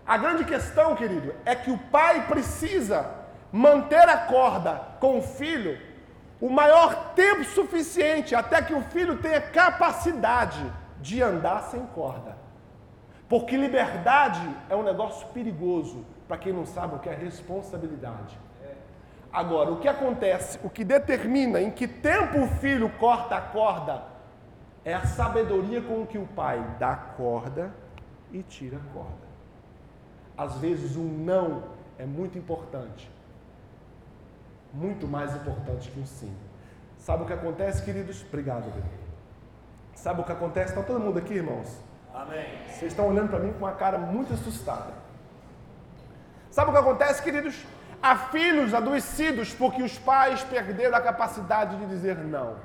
[0.06, 3.23] A grande questão, querido, é que o pai precisa
[3.54, 5.78] manter a corda com o filho
[6.40, 10.60] o maior tempo suficiente até que o filho tenha capacidade
[11.00, 12.36] de andar sem corda.
[13.28, 18.36] Porque liberdade é um negócio perigoso para quem não sabe o que é responsabilidade.
[19.32, 24.02] Agora, o que acontece, o que determina em que tempo o filho corta a corda,
[24.84, 27.72] é a sabedoria com que o pai dá a corda
[28.32, 29.28] e tira a corda.
[30.36, 31.62] Às vezes, um não
[31.96, 33.13] é muito importante,
[34.74, 36.34] muito mais importante que um sim.
[36.98, 38.24] Sabe o que acontece, queridos?
[38.28, 38.64] Obrigado.
[39.94, 40.70] Sabe o que acontece?
[40.70, 41.68] Está todo mundo aqui, irmãos?
[42.12, 42.46] Amém.
[42.66, 44.92] Vocês estão olhando para mim com uma cara muito assustada.
[46.50, 47.56] Sabe o que acontece, queridos?
[48.02, 52.56] Há filhos adoecidos porque os pais perderam a capacidade de dizer não.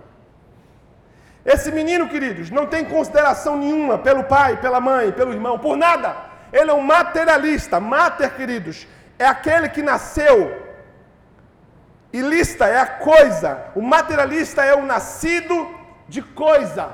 [1.45, 6.15] Esse menino, queridos, não tem consideração nenhuma pelo pai, pela mãe, pelo irmão, por nada.
[6.51, 7.79] Ele é um materialista.
[7.79, 10.68] Mater, queridos, é aquele que nasceu.
[12.13, 13.65] Lista é a coisa.
[13.75, 15.75] O materialista é o nascido
[16.07, 16.89] de coisa.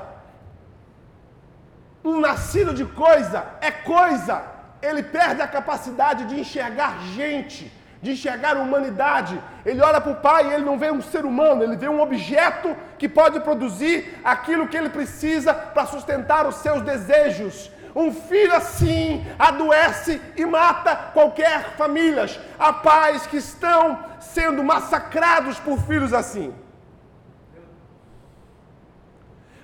[2.04, 8.56] Um nascido de coisa é coisa ele perde a capacidade de enxergar gente, de enxergar
[8.56, 9.40] humanidade.
[9.64, 12.00] Ele olha para o pai e ele não vê um ser humano, ele vê um
[12.00, 17.70] objeto que pode produzir aquilo que ele precisa para sustentar os seus desejos.
[17.96, 22.26] Um filho assim adoece e mata qualquer família.
[22.58, 26.54] Há pais que estão sendo massacrados por filhos assim.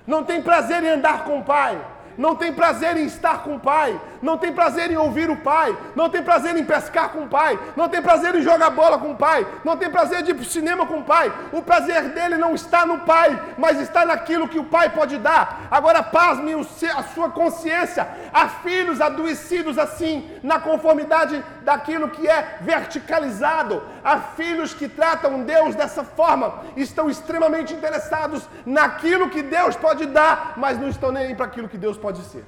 [0.07, 1.79] Não tem prazer em andar com o pai
[2.17, 5.75] não tem prazer em estar com o pai, não tem prazer em ouvir o pai,
[5.95, 9.11] não tem prazer em pescar com o pai, não tem prazer em jogar bola com
[9.11, 11.31] o pai, não tem prazer de ir para o cinema com o pai.
[11.51, 15.67] O prazer dele não está no pai, mas está naquilo que o pai pode dar.
[15.69, 18.07] Agora, pasme a sua consciência.
[18.31, 23.81] Há filhos adoecidos assim, na conformidade daquilo que é verticalizado.
[24.03, 30.55] Há filhos que tratam Deus dessa forma, estão extremamente interessados naquilo que Deus pode dar,
[30.57, 32.43] mas não estão nem para aquilo que Deus pode ser.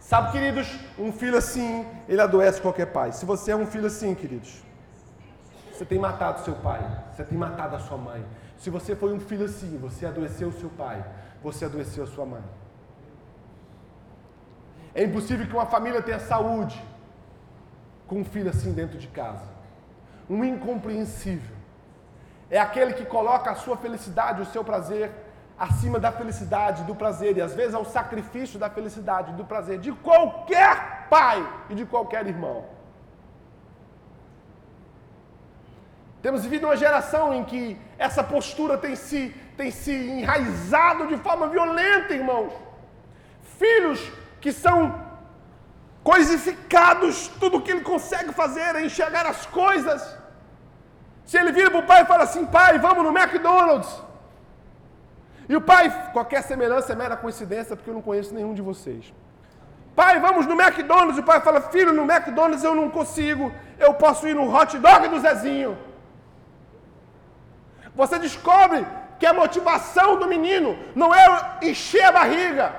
[0.00, 3.12] Sabe, queridos, um filho assim, ele adoece qualquer pai.
[3.12, 4.60] Se você é um filho assim, queridos,
[5.72, 6.80] você tem matado seu pai,
[7.12, 8.26] você tem matado a sua mãe.
[8.58, 11.04] Se você foi um filho assim, você adoeceu o seu pai,
[11.40, 12.42] você adoeceu a sua mãe.
[14.92, 16.82] É impossível que uma família tenha saúde
[18.10, 19.48] com um filho assim dentro de casa.
[20.28, 21.56] um incompreensível.
[22.50, 25.10] É aquele que coloca a sua felicidade, o seu prazer,
[25.56, 29.92] acima da felicidade, do prazer, e às vezes ao sacrifício da felicidade, do prazer de
[29.92, 32.64] qualquer pai e de qualquer irmão.
[36.22, 41.48] Temos vivido uma geração em que essa postura tem se, tem se enraizado de forma
[41.48, 42.52] violenta, irmãos.
[43.58, 44.00] Filhos
[44.40, 45.09] que são
[46.02, 50.16] coisificados, tudo o que ele consegue fazer é enxergar as coisas.
[51.24, 54.02] Se ele vira para o pai e fala assim, pai, vamos no McDonald's.
[55.48, 59.12] E o pai, qualquer semelhança é mera coincidência, porque eu não conheço nenhum de vocês.
[59.94, 61.18] Pai, vamos no McDonald's.
[61.18, 63.52] O pai fala, filho, no McDonald's eu não consigo.
[63.78, 65.76] Eu posso ir no hot dog do Zezinho.
[67.94, 68.86] Você descobre
[69.18, 72.72] que a motivação do menino não é encher a barriga,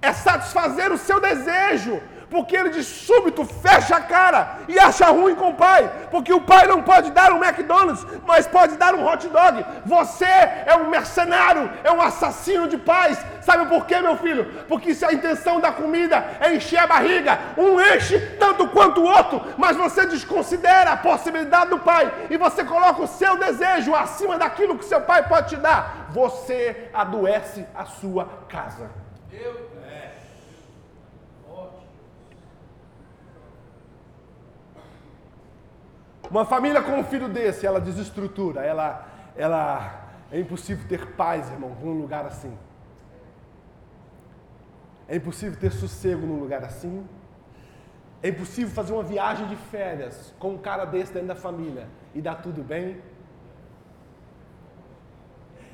[0.00, 5.34] é satisfazer o seu desejo, porque ele de súbito fecha a cara e acha ruim
[5.34, 9.06] com o pai, porque o pai não pode dar um McDonald's, mas pode dar um
[9.06, 9.64] hot dog.
[9.86, 13.18] Você é um mercenário, é um assassino de paz.
[13.40, 14.44] Sabe por quê, meu filho?
[14.68, 19.08] Porque se a intenção da comida é encher a barriga, um enche tanto quanto o
[19.08, 24.36] outro, mas você desconsidera a possibilidade do pai e você coloca o seu desejo acima
[24.36, 26.08] daquilo que seu pai pode te dar.
[26.10, 28.90] Você adoece a sua casa.
[29.32, 29.77] Eu
[36.30, 41.74] Uma família com um filho desse, ela desestrutura, ela, ela é impossível ter paz, irmão,
[41.82, 42.56] num lugar assim.
[45.08, 47.06] É impossível ter sossego num lugar assim.
[48.22, 52.20] É impossível fazer uma viagem de férias com um cara desse dentro da família e
[52.20, 53.00] dar tudo bem.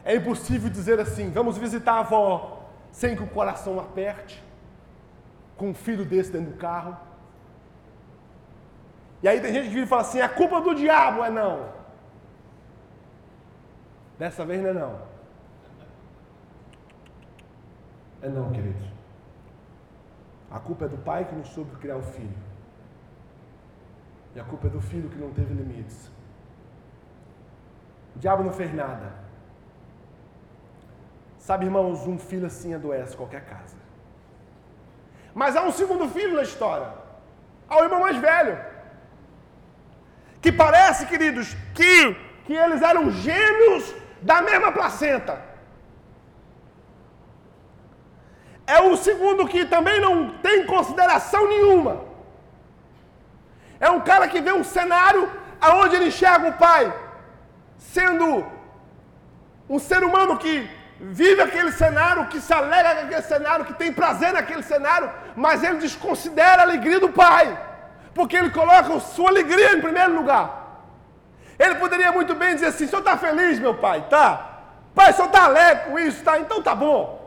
[0.05, 4.41] É impossível dizer assim: vamos visitar a avó sem que o coração aperte,
[5.57, 6.97] com um filho desse dentro do carro.
[9.25, 11.73] E aí tem gente que vira e fala assim: é culpa do diabo, é não.
[14.19, 15.03] Dessa vez não é não.
[18.21, 18.87] É não, queridos.
[20.51, 22.37] A culpa é do pai que não soube criar o filho.
[24.35, 26.11] E a culpa é do filho que não teve limites.
[28.15, 29.11] O diabo não fez nada.
[31.39, 33.79] Sabe, irmãos, um filho assim adoece qualquer casa.
[35.33, 36.93] Mas há um segundo filho na história.
[37.67, 38.74] Há o irmão mais velho
[40.45, 43.85] que parece, queridos, que, que eles eram gêmeos
[44.21, 45.35] da mesma placenta.
[48.67, 51.95] É o segundo que também não tem consideração nenhuma.
[53.81, 55.23] É um cara que vê um cenário
[55.59, 56.93] aonde ele enxerga o pai
[57.79, 58.47] sendo
[59.67, 60.55] um ser humano que
[61.01, 65.65] vive aquele cenário, que se alegra com aquele cenário, que tem prazer naquele cenário, mas
[65.65, 67.47] ele desconsidera a alegria do pai
[68.15, 70.65] porque ele coloca sua alegria em primeiro lugar.
[71.59, 74.07] Ele poderia muito bem dizer assim: o senhor está feliz, meu pai?
[74.09, 74.51] Tá.
[74.95, 76.23] Pai, o senhor está alegre com isso?
[76.23, 77.23] Tá, então tá bom.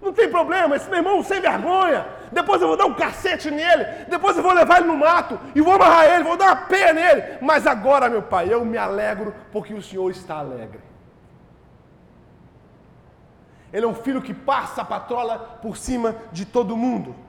[0.00, 2.06] Não tem problema, esse meu irmão sem vergonha.
[2.30, 3.84] Depois eu vou dar um cacete nele.
[4.08, 6.92] Depois eu vou levar ele no mato e vou amarrar ele, vou dar uma peia
[6.92, 7.38] nele.
[7.40, 10.80] Mas agora, meu pai, eu me alegro porque o senhor está alegre.
[13.72, 17.27] Ele é um filho que passa a patrola por cima de todo mundo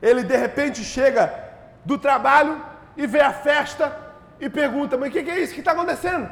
[0.00, 1.50] ele de repente chega
[1.84, 2.64] do trabalho
[2.96, 3.96] e vê a festa
[4.40, 6.30] e pergunta: Mas o que, que, é isso que está acontecendo?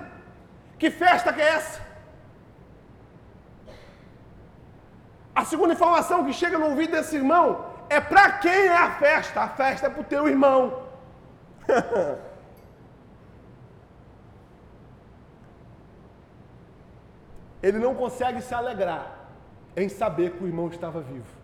[0.79, 1.81] Que festa que é essa?
[5.35, 9.41] A segunda informação que chega no ouvido desse irmão é para quem é a festa?
[9.41, 10.83] A festa é para o teu irmão.
[17.63, 19.17] Ele não consegue se alegrar
[19.77, 21.38] em saber que o irmão estava vivo.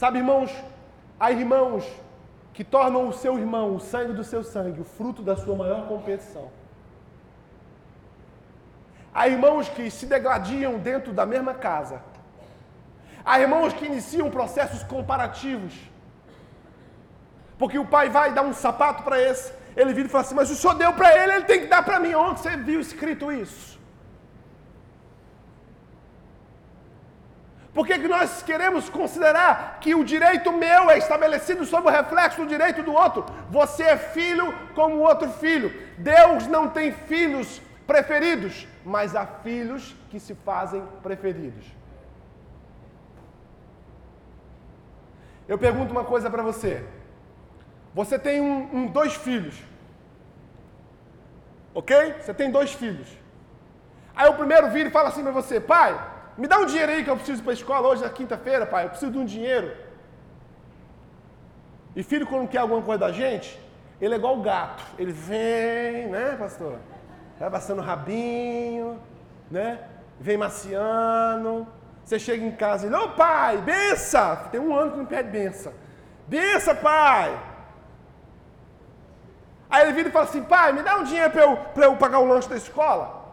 [0.00, 0.50] Sabe, irmãos,
[1.18, 1.82] há irmãos
[2.52, 5.88] que tornam o seu irmão, o sangue do seu sangue, o fruto da sua maior
[5.88, 6.50] competição.
[9.14, 12.02] Há irmãos que se degladiam dentro da mesma casa.
[13.24, 15.72] Há irmãos que iniciam processos comparativos.
[17.58, 20.50] Porque o pai vai dar um sapato para esse, ele vira e fala assim: Mas
[20.50, 22.12] o senhor deu para ele, ele tem que dar para mim.
[22.14, 23.75] Onde você viu escrito isso?
[27.76, 32.40] Por que, que nós queremos considerar que o direito meu é estabelecido sobre o reflexo
[32.40, 33.26] do direito do outro?
[33.50, 35.70] Você é filho como o outro filho.
[35.98, 41.66] Deus não tem filhos preferidos, mas há filhos que se fazem preferidos.
[45.46, 46.82] Eu pergunto uma coisa para você.
[47.92, 49.62] Você tem um, um, dois filhos.
[51.74, 52.14] Ok?
[52.22, 53.06] Você tem dois filhos.
[54.14, 57.04] Aí o primeiro vira e fala assim para você, pai, me dá um dinheiro aí
[57.04, 58.84] que eu preciso para a escola hoje, na quinta-feira, pai.
[58.84, 59.74] Eu preciso de um dinheiro.
[61.94, 63.58] E filho, quando quer alguma coisa da gente,
[64.00, 64.84] ele é igual o gato.
[64.98, 66.78] Ele vem, né, pastor?
[67.38, 69.00] Vai passando rabinho,
[69.50, 69.80] né?
[70.20, 71.66] Vem maciando.
[72.04, 74.36] Você chega em casa e diz, ô pai, bença!
[74.52, 75.72] Tem um ano que não pede benção.
[76.28, 77.36] Bença, pai!
[79.68, 82.20] Aí ele vira e fala assim, pai, me dá um dinheiro para eu, eu pagar
[82.20, 83.24] o lanche da escola.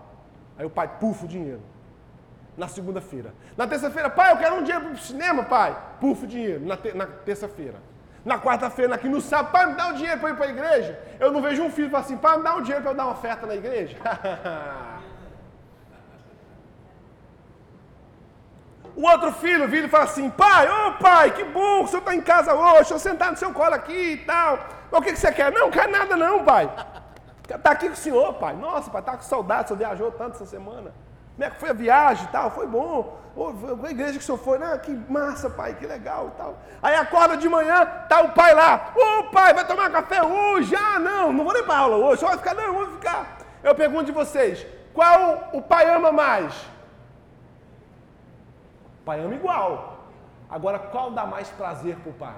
[0.57, 1.61] Aí o pai pufa o dinheiro.
[2.55, 3.33] Na segunda-feira.
[3.57, 5.75] Na terça-feira, pai, eu quero um dinheiro para o cinema, pai.
[5.99, 6.65] Pufa o dinheiro.
[6.65, 7.79] Na, te, na terça-feira.
[8.23, 10.99] Na quarta-feira, aqui no sábado, pai, me dá um dinheiro para ir para a igreja.
[11.19, 13.05] Eu não vejo um filho e assim, pai, me dá um dinheiro para eu dar
[13.05, 13.97] uma oferta na igreja.
[18.95, 21.99] O outro filho vira e fala assim: pai, ô oh, pai, que bom o senhor
[21.99, 24.59] está em casa hoje, deixa eu sentar no seu colo aqui e tal.
[24.91, 25.51] Mas o que, que você quer?
[25.51, 26.69] Não, não quer nada não, pai.
[27.49, 28.55] Está aqui com o senhor, pai.
[28.55, 30.93] Nossa, pai, está com saudade, o senhor viajou tanto essa semana.
[31.33, 32.51] Como é que foi a viagem e tal?
[32.51, 33.19] Foi bom.
[33.35, 33.51] Oh,
[33.83, 34.77] a igreja que o senhor foi, né?
[34.77, 36.57] Que massa, pai, que legal e tal.
[36.81, 38.93] Aí acorda de manhã, tá o pai lá.
[38.95, 40.75] Ô oh, pai, vai tomar café hoje?
[40.75, 42.21] Ah, não, não vou nem para aula hoje.
[42.21, 43.37] Só vai ficar, não, vou ficar.
[43.63, 46.53] Eu pergunto de vocês, qual o pai ama mais?
[49.01, 50.07] O pai ama igual.
[50.47, 52.35] Agora, qual dá mais prazer para o pai?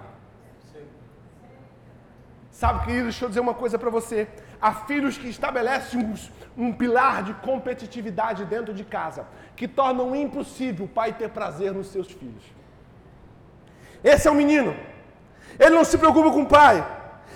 [2.51, 4.29] Sabe, querido, deixa eu dizer uma coisa para você.
[4.65, 6.15] Há filhos que estabelecem um,
[6.63, 9.23] um, pilar de competitividade dentro de casa,
[9.55, 12.45] que tornam impossível o pai ter prazer nos seus filhos.
[14.03, 14.75] Esse é o menino.
[15.59, 16.83] Ele não se preocupa com o pai.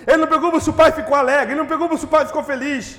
[0.08, 1.52] Ele não preocupa se o pai ficou alegre.
[1.52, 2.98] Ele não preocupa se o pai ficou feliz.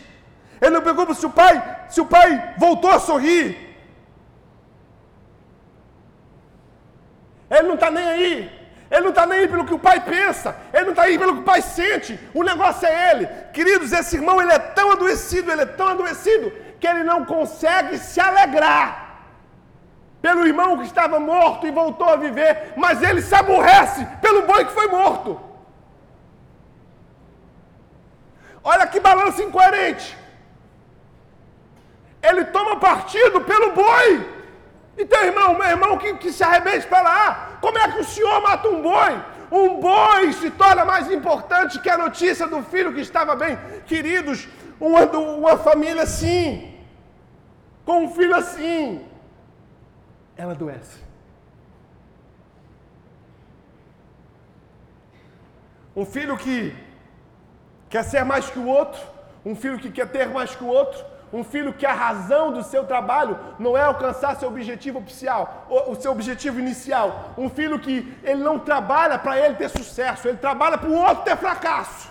[0.61, 1.55] Ele não preocupa se o pai,
[1.89, 3.45] se o pai voltou a sorrir.
[7.49, 8.60] Ele não está nem aí.
[8.91, 10.53] Ele não está nem aí pelo que o pai pensa.
[10.73, 12.19] Ele não está aí pelo que o pai sente.
[12.33, 13.25] O negócio é ele.
[13.53, 17.97] Queridos, esse irmão ele é tão adoecido, ele é tão adoecido, que ele não consegue
[17.97, 19.11] se alegrar
[20.21, 24.65] pelo irmão que estava morto e voltou a viver, mas ele se aborrece pelo boi
[24.65, 25.39] que foi morto.
[28.63, 30.17] Olha que balanço incoerente.
[32.21, 34.29] Ele toma partido pelo boi
[34.97, 38.03] e teu irmão, meu irmão que, que se arrebente para lá, como é que o
[38.03, 39.13] senhor mata um boi?
[39.51, 43.57] Um boi se torna mais importante que a notícia do filho que estava bem.
[43.85, 44.47] Queridos,
[44.79, 46.75] uma, uma família assim,
[47.85, 49.05] com um filho assim,
[50.35, 50.99] ela adoece.
[55.95, 56.73] Um filho que
[57.89, 59.01] quer ser mais que o outro,
[59.45, 62.61] um filho que quer ter mais que o outro, um filho que a razão do
[62.63, 67.33] seu trabalho não é alcançar seu objetivo oficial, o seu objetivo inicial.
[67.37, 71.23] Um filho que ele não trabalha para ele ter sucesso, ele trabalha para o outro
[71.23, 72.09] ter fracasso.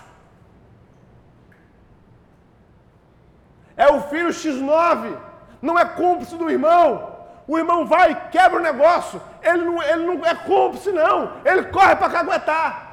[3.77, 5.15] É o filho X9,
[5.61, 7.11] não é cúmplice do irmão.
[7.47, 11.33] O irmão vai, quebra o negócio, ele não, ele não é cúmplice, não.
[11.43, 12.91] Ele corre para caguetar.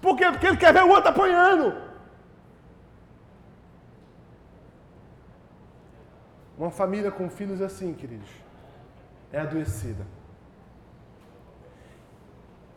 [0.00, 0.26] Por quê?
[0.30, 1.89] Porque ele quer ver o outro apanhando.
[6.60, 8.28] Uma família com filhos assim, queridos,
[9.32, 10.06] é adoecida.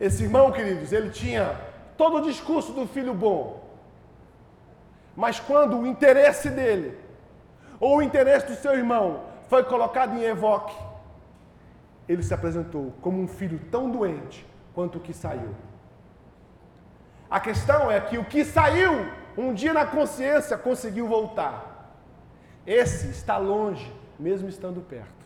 [0.00, 1.54] Esse irmão, queridos, ele tinha
[1.94, 3.62] todo o discurso do filho bom.
[5.14, 6.98] Mas quando o interesse dele,
[7.78, 10.74] ou o interesse do seu irmão, foi colocado em evoque,
[12.08, 15.54] ele se apresentou como um filho tão doente quanto o que saiu.
[17.28, 21.73] A questão é que o que saiu, um dia na consciência, conseguiu voltar.
[22.66, 25.24] Esse está longe, mesmo estando perto.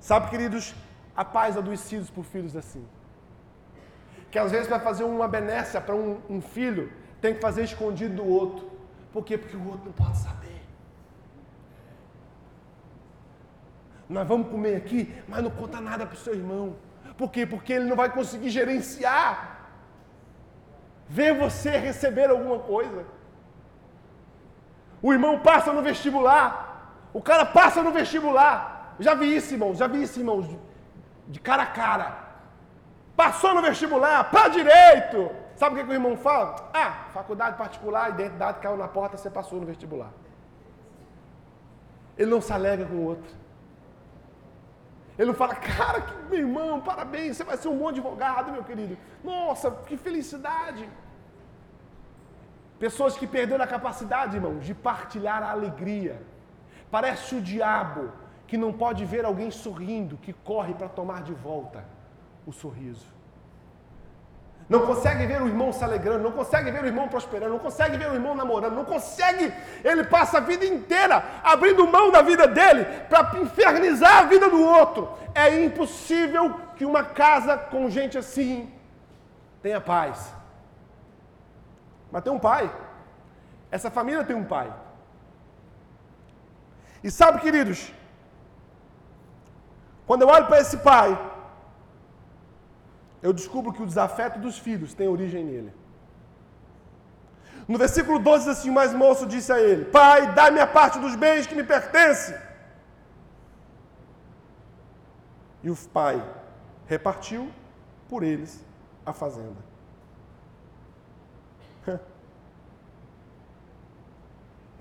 [0.00, 0.74] Sabe, queridos,
[1.14, 2.84] a paz adoecidos por filhos assim.
[4.30, 6.90] Que às vezes para fazer uma benécia para um, um, filho,
[7.20, 8.70] tem que fazer escondido do outro.
[9.12, 9.36] Por quê?
[9.36, 10.62] Porque o outro não pode saber.
[14.08, 16.76] Nós vamos comer aqui, mas não conta nada para o seu irmão.
[17.16, 17.44] Por quê?
[17.46, 19.68] Porque ele não vai conseguir gerenciar.
[21.08, 23.04] Ver você receber alguma coisa.
[25.02, 26.50] O irmão passa no vestibular.
[27.12, 28.94] O cara passa no vestibular.
[29.00, 29.76] Já vi isso, irmãos.
[29.76, 30.46] Já vi isso, irmãos.
[31.26, 32.22] De cara a cara.
[33.16, 35.30] Passou no vestibular, para direito.
[35.56, 36.70] Sabe o que, que o irmão fala?
[36.72, 40.10] Ah, faculdade particular, identidade caiu na porta, você passou no vestibular.
[42.16, 43.30] Ele não se alega com o outro.
[45.18, 48.64] Ele não fala, cara, que, meu irmão, parabéns, você vai ser um bom advogado, meu
[48.64, 48.96] querido.
[49.22, 50.88] Nossa, que felicidade.
[52.84, 56.20] Pessoas que perderam a capacidade, irmãos, de partilhar a alegria.
[56.90, 58.10] Parece o diabo
[58.48, 61.84] que não pode ver alguém sorrindo, que corre para tomar de volta
[62.44, 63.06] o sorriso.
[64.68, 67.96] Não consegue ver o irmão se alegrando, não consegue ver o irmão prosperando, não consegue
[67.96, 69.54] ver o irmão namorando, não consegue.
[69.84, 74.60] Ele passa a vida inteira abrindo mão da vida dele para infernizar a vida do
[74.60, 75.08] outro.
[75.36, 78.68] É impossível que uma casa com gente assim
[79.62, 80.41] tenha paz.
[82.12, 82.64] Mas tem um pai.
[83.70, 84.72] Essa família tem um pai.
[87.02, 87.92] E sabe, queridos,
[90.06, 91.10] quando eu olho para esse pai,
[93.22, 95.72] eu descubro que o desafeto dos filhos tem origem nele.
[97.66, 100.98] No versículo 12 diz assim: O mais moço disse a ele: Pai, dá-me a parte
[100.98, 102.36] dos bens que me pertence.
[105.62, 106.22] E o pai
[106.86, 107.50] repartiu
[108.08, 108.64] por eles
[109.06, 109.71] a fazenda.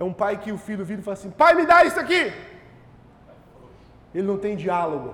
[0.01, 2.21] É um pai que o filho vira e fala assim: Pai, me dá isso aqui.
[4.15, 5.13] Ele não tem diálogo.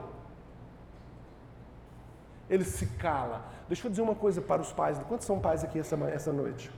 [2.50, 3.42] Ele se cala.
[3.68, 4.98] Deixa eu dizer uma coisa para os pais.
[5.10, 6.72] Quantos são pais aqui essa, essa noite?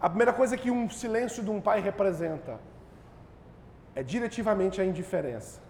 [0.00, 2.60] A primeira coisa que um silêncio de um pai representa
[3.96, 5.63] é diretivamente a indiferença.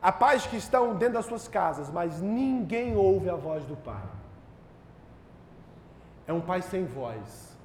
[0.00, 4.02] Há pais que estão dentro das suas casas, mas ninguém ouve a voz do pai.
[6.26, 7.56] É um pai sem voz.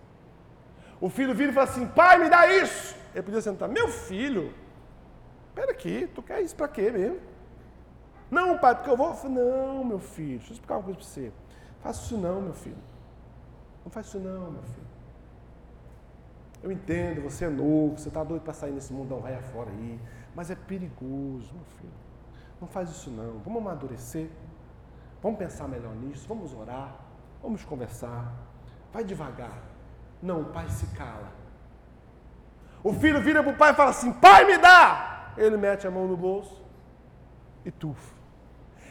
[1.00, 2.96] O filho vira e fala assim: Pai, me dá isso.
[3.14, 4.54] Ele podia sentar: Meu filho,
[5.54, 7.20] Espera aqui, tu quer isso para quê mesmo?
[8.32, 9.16] Não, pai, porque eu vou.
[9.30, 11.32] Não, meu filho, deixa eu explicar uma coisa para você.
[11.80, 12.84] Faça isso não, meu filho.
[13.86, 14.88] Não faz isso não, meu filho.
[16.64, 20.00] Eu entendo, você é novo, você está doido para sair nesse mundão, vai afora aí.
[20.34, 22.03] Mas é perigoso, meu filho.
[22.64, 23.40] Não faz isso não.
[23.40, 24.30] Vamos amadurecer.
[25.22, 26.26] Vamos pensar melhor nisso.
[26.30, 26.96] Vamos orar.
[27.42, 28.32] Vamos conversar.
[28.94, 29.62] Vai devagar.
[30.22, 31.30] Não, o pai se cala.
[32.82, 35.10] O filho vira para o pai e fala assim: Pai, me dá!
[35.38, 36.64] ele mete a mão no bolso
[37.66, 38.16] e tufa.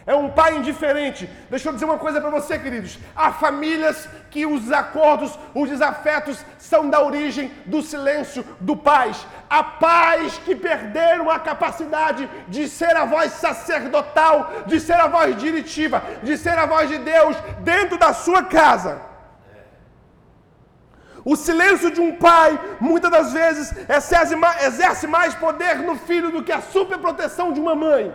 [0.05, 1.29] É um pai indiferente.
[1.49, 2.99] Deixa eu dizer uma coisa para você, queridos.
[3.15, 9.13] Há famílias que os acordos, os desafetos são da origem do silêncio do pai.
[9.49, 15.37] Há pais que perderam a capacidade de ser a voz sacerdotal, de ser a voz
[15.37, 19.01] diretiva, de ser a voz de Deus dentro da sua casa.
[21.25, 23.73] O silêncio de um pai, muitas das vezes,
[24.67, 28.13] exerce mais poder no filho do que a superproteção de uma mãe.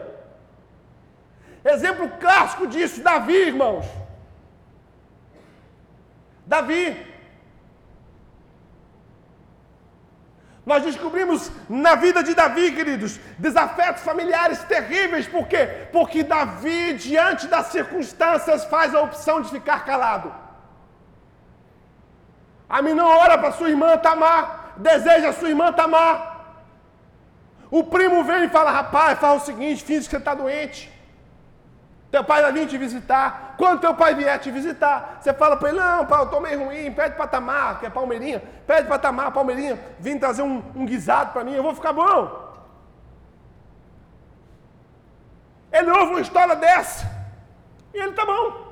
[1.76, 3.86] Exemplo clássico disso, Davi, irmãos.
[6.46, 7.06] Davi.
[10.66, 15.28] Nós descobrimos na vida de Davi, queridos, desafetos familiares terríveis.
[15.28, 15.88] Por quê?
[15.92, 20.34] Porque Davi, diante das circunstâncias, faz a opção de ficar calado.
[22.70, 26.16] A menina ora para sua irmã Tamar, deseja sua irmã Tamar.
[27.70, 30.97] O primo vem e fala: rapaz, fala o seguinte, finge que você está doente.
[32.12, 33.56] Teu pai vai vir te visitar.
[33.58, 36.64] Quando teu pai vier te visitar, você fala para ele: Não, pai, eu estou meio
[36.66, 36.92] ruim.
[36.92, 38.42] Pede para Tamar, que é Palmeirinha.
[38.66, 42.48] Pede para Tamar, Palmeirinha, vim trazer um, um guisado para mim, eu vou ficar bom.
[45.72, 47.06] Ele ouve uma história dessa
[47.94, 48.68] e ele está bom.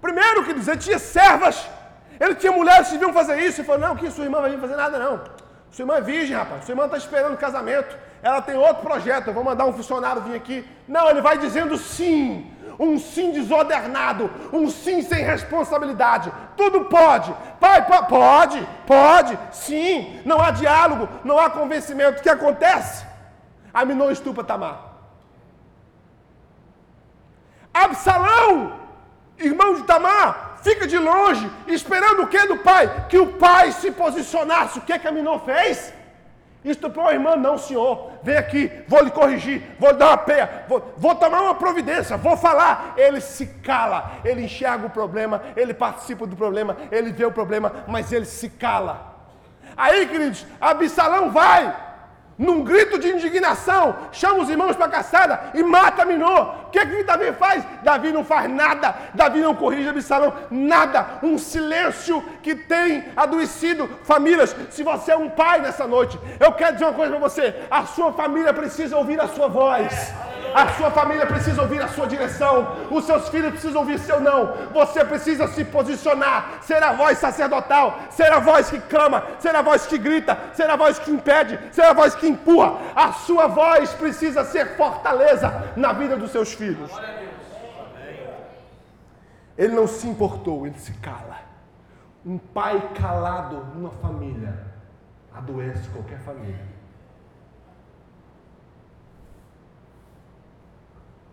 [0.00, 1.68] Primeiro, que dizer, tinha servas.
[2.20, 3.60] Ele tinha mulheres que deviam fazer isso.
[3.60, 5.24] Ele falou: Não, que sua irmã vai vir fazer nada, não.
[5.70, 6.64] Sua irmã é virgem, rapaz.
[6.64, 7.96] Sua irmã está esperando casamento.
[8.22, 9.28] Ela tem outro projeto.
[9.28, 10.68] Eu vou mandar um funcionário vir aqui.
[10.86, 12.50] Não, ele vai dizendo sim.
[12.78, 14.30] Um sim desordenado.
[14.52, 16.32] Um sim sem responsabilidade.
[16.56, 17.34] Tudo pode.
[17.58, 20.20] Pai, pode, pode, sim.
[20.24, 22.20] Não há diálogo, não há convencimento.
[22.20, 23.06] O que acontece?
[23.72, 24.86] Aminon estupa Tamar.
[27.72, 28.78] Absalão
[29.38, 33.06] irmão de Tamar, fica de longe, esperando o que do pai?
[33.08, 34.78] Que o pai se posicionasse.
[34.78, 35.94] O que que Aminon fez?
[36.70, 38.12] Estuprou a irmã, não, senhor.
[38.22, 42.16] Vem aqui, vou lhe corrigir, vou lhe dar uma peia, vou, vou tomar uma providência,
[42.16, 42.94] vou falar.
[42.96, 47.72] Ele se cala, ele enxerga o problema, ele participa do problema, ele vê o problema,
[47.86, 49.16] mas ele se cala.
[49.76, 51.74] Aí, queridos, Absalão vai,
[52.38, 56.42] num grito de indignação, chama os irmãos para a caçada e mata Minô.
[56.42, 57.64] O que, que Davi faz?
[57.82, 61.18] Davi não faz nada, Davi não corrige Absalão, nada.
[61.22, 64.54] Um silêncio que tem adoecido famílias.
[64.70, 67.84] Se você é um pai nessa noite, eu quero dizer uma coisa para você: a
[67.86, 70.12] sua família precisa ouvir a sua voz.
[70.54, 72.76] A sua família precisa ouvir a sua direção.
[72.90, 74.54] Os seus filhos precisam ouvir seu não.
[74.72, 79.62] Você precisa se posicionar, ser a voz sacerdotal, ser a voz que clama, ser a
[79.62, 82.78] voz que grita, ser a voz que impede, ser a voz que empurra.
[82.94, 86.90] A sua voz precisa ser fortaleza na vida dos seus filhos.
[89.56, 91.40] Ele não se importou, ele se cala.
[92.24, 94.66] Um pai calado numa família
[95.34, 96.66] adoece qualquer família.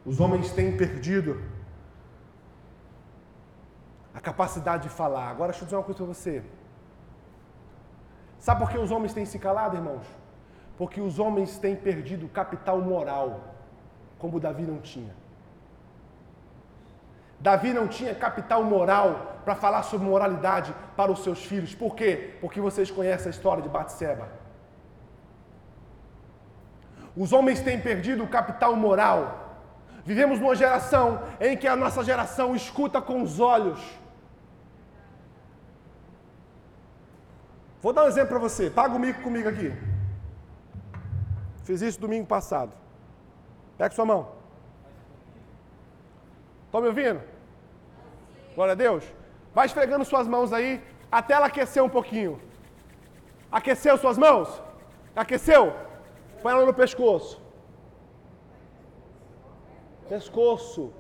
[0.06, 1.42] Os homens têm perdido
[4.14, 5.30] a capacidade de falar.
[5.30, 6.44] Agora deixa eu dizer uma coisa para você.
[8.40, 10.06] Sabe por que os homens têm se calado, irmãos?
[10.78, 13.56] Porque os homens têm perdido capital moral,
[14.18, 15.14] como Davi não tinha.
[17.40, 21.76] Davi não tinha capital moral para falar sobre moralidade para os seus filhos.
[21.76, 22.36] Por quê?
[22.42, 24.28] Porque vocês conhecem a história de Batseba.
[27.16, 29.20] Os homens têm perdido o capital moral.
[30.04, 33.80] Vivemos numa geração em que a nossa geração escuta com os olhos.
[37.82, 38.70] Vou dar um exemplo para você.
[38.70, 39.72] Paga o mico comigo aqui.
[41.66, 42.72] Fiz isso domingo passado.
[43.78, 44.22] Pega sua mão.
[46.66, 47.22] Estão me ouvindo?
[48.54, 49.04] Glória a Deus.
[49.54, 52.40] Vai esfregando suas mãos aí até ela aquecer um pouquinho.
[53.52, 54.62] Aqueceu suas mãos?
[55.16, 55.74] Aqueceu?
[56.42, 57.42] Põe ela no pescoço.
[60.08, 60.94] Pescoço.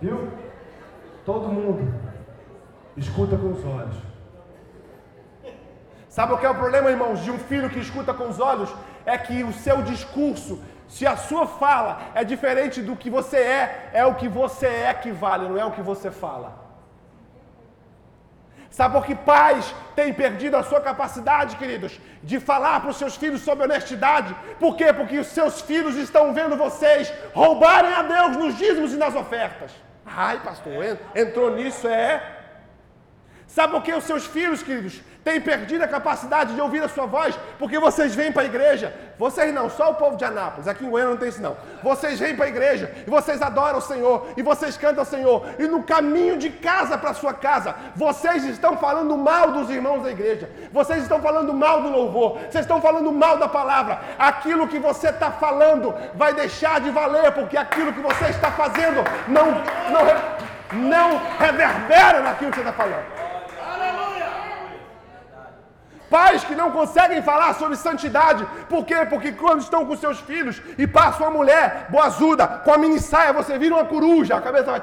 [0.00, 0.18] Viu?
[1.24, 1.82] Todo mundo
[2.96, 3.96] escuta com os olhos.
[6.10, 8.68] Sabe o que é o problema, irmãos, de um filho que escuta com os olhos?
[9.06, 13.90] É que o seu discurso, se a sua fala é diferente do que você é,
[13.92, 16.58] é o que você é que vale, não é o que você fala.
[18.70, 23.14] Sabe por que pais têm perdido a sua capacidade, queridos, de falar para os seus
[23.16, 24.34] filhos sobre honestidade?
[24.58, 24.92] Por quê?
[24.92, 29.70] Porque os seus filhos estão vendo vocês roubarem a Deus nos dízimos e nas ofertas.
[30.04, 32.39] Ai, pastor, entrou nisso, é.
[33.54, 37.04] Sabe por que os seus filhos, queridos, têm perdido a capacidade de ouvir a sua
[37.06, 38.94] voz, porque vocês vêm para a igreja.
[39.18, 41.56] Vocês não, só o povo de Anápolis, aqui em Goiânia não tem isso não.
[41.82, 45.44] Vocês vêm para a igreja e vocês adoram o Senhor e vocês cantam o Senhor.
[45.58, 50.12] E no caminho de casa para sua casa, vocês estão falando mal dos irmãos da
[50.12, 50.48] igreja.
[50.72, 52.38] Vocês estão falando mal do louvor.
[52.38, 54.00] Vocês estão falando mal da palavra.
[54.16, 59.02] Aquilo que você está falando vai deixar de valer, porque aquilo que você está fazendo
[59.26, 59.46] não,
[59.90, 63.19] não, não reverbera naquilo que você está falando.
[66.10, 68.44] Pais que não conseguem falar sobre santidade.
[68.68, 69.06] Por quê?
[69.08, 73.32] Porque quando estão com seus filhos e passa uma mulher boazuda com a mini saia,
[73.32, 74.82] você vira uma coruja, a cabeça vai.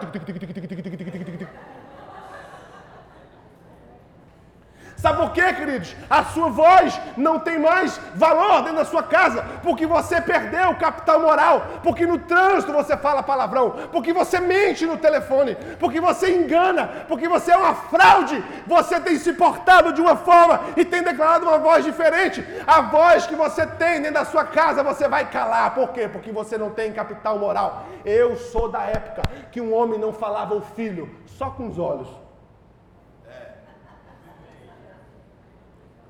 [4.98, 5.96] Sabe por quê, queridos?
[6.10, 10.76] A sua voz não tem mais valor dentro da sua casa, porque você perdeu o
[10.76, 16.36] capital moral, porque no trânsito você fala palavrão, porque você mente no telefone, porque você
[16.36, 21.04] engana, porque você é uma fraude, você tem se portado de uma forma e tem
[21.04, 22.44] declarado uma voz diferente.
[22.66, 25.76] A voz que você tem dentro da sua casa você vai calar.
[25.76, 26.10] Por quê?
[26.12, 27.86] Porque você não tem capital moral.
[28.04, 29.22] Eu sou da época
[29.52, 32.27] que um homem não falava o filho só com os olhos.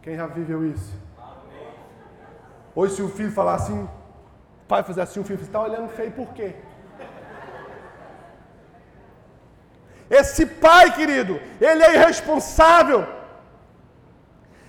[0.08, 0.94] Quem já viveu isso?
[2.74, 3.90] Hoje, se o filho falar assim, o
[4.66, 6.56] pai fazer assim, o filho está olhando feio por quê?
[10.10, 13.06] Esse pai, querido, ele é irresponsável.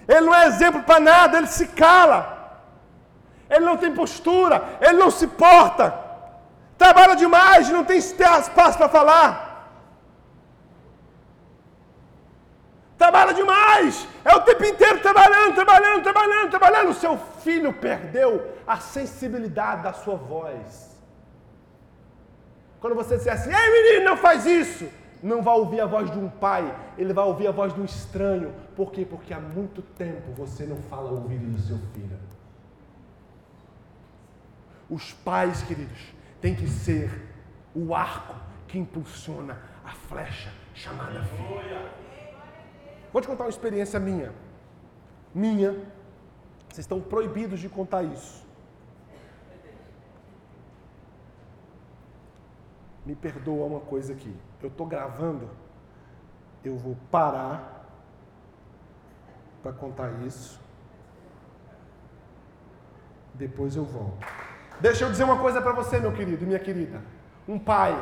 [0.08, 2.20] Ele não é exemplo para nada, ele se cala.
[3.48, 5.96] Ele não tem postura, ele não se porta.
[6.76, 9.47] Trabalha demais, não tem espaço para falar.
[13.08, 14.06] Trabalha demais.
[14.22, 16.90] É o tempo inteiro trabalhando, trabalhando, trabalhando, trabalhando.
[16.90, 20.94] O seu filho perdeu a sensibilidade da sua voz.
[22.78, 24.86] Quando você disser assim, ei menino, não faz isso.
[25.22, 27.84] Não vai ouvir a voz de um pai, ele vai ouvir a voz de um
[27.86, 28.54] estranho.
[28.76, 29.06] Por quê?
[29.08, 32.18] Porque há muito tempo você não fala ao ouvido do seu filho.
[34.90, 37.10] Os pais, queridos, têm que ser
[37.74, 38.34] o arco
[38.68, 42.07] que impulsiona a flecha chamada filho.
[43.12, 44.32] Vou te contar uma experiência minha.
[45.34, 45.72] Minha.
[46.68, 48.46] Vocês estão proibidos de contar isso.
[53.04, 54.34] Me perdoa uma coisa aqui.
[54.62, 55.48] Eu estou gravando.
[56.64, 57.86] Eu vou parar
[59.62, 60.60] para contar isso.
[63.34, 64.26] Depois eu volto.
[64.80, 67.02] Deixa eu dizer uma coisa para você, meu querido e minha querida.
[67.46, 67.92] Um pai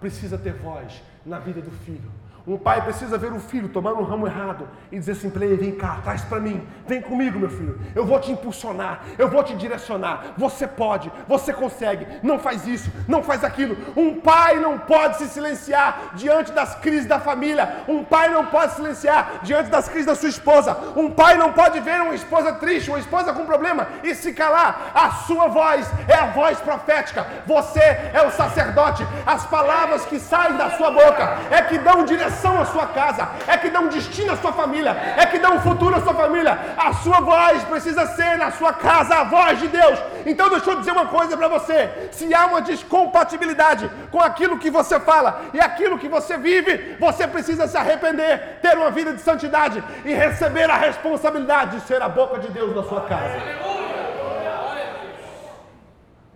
[0.00, 2.10] precisa ter voz na vida do filho.
[2.46, 5.56] Um pai precisa ver o filho tomar um ramo errado e dizer assim para ele:
[5.56, 7.80] vem cá, traz para mim, vem comigo, meu filho.
[7.92, 10.34] Eu vou te impulsionar, eu vou te direcionar.
[10.36, 12.06] Você pode, você consegue.
[12.22, 13.76] Não faz isso, não faz aquilo.
[13.96, 17.78] Um pai não pode se silenciar diante das crises da família.
[17.88, 20.76] Um pai não pode se silenciar diante das crises da sua esposa.
[20.94, 24.92] Um pai não pode ver uma esposa triste, uma esposa com problema e se calar.
[24.94, 27.26] A sua voz é a voz profética.
[27.44, 29.04] Você é o sacerdote.
[29.26, 33.56] As palavras que saem da sua boca é que dão direção à sua casa, é
[33.56, 36.58] que dão destino à sua família, é que dão futuro à sua família.
[36.76, 39.98] A sua voz precisa ser na sua casa a voz de Deus.
[40.24, 44.70] Então deixa eu dizer uma coisa para você: se há uma descompatibilidade com aquilo que
[44.70, 49.20] você fala e aquilo que você vive, você precisa se arrepender, ter uma vida de
[49.20, 53.36] santidade e receber a responsabilidade de ser a boca de Deus na sua casa.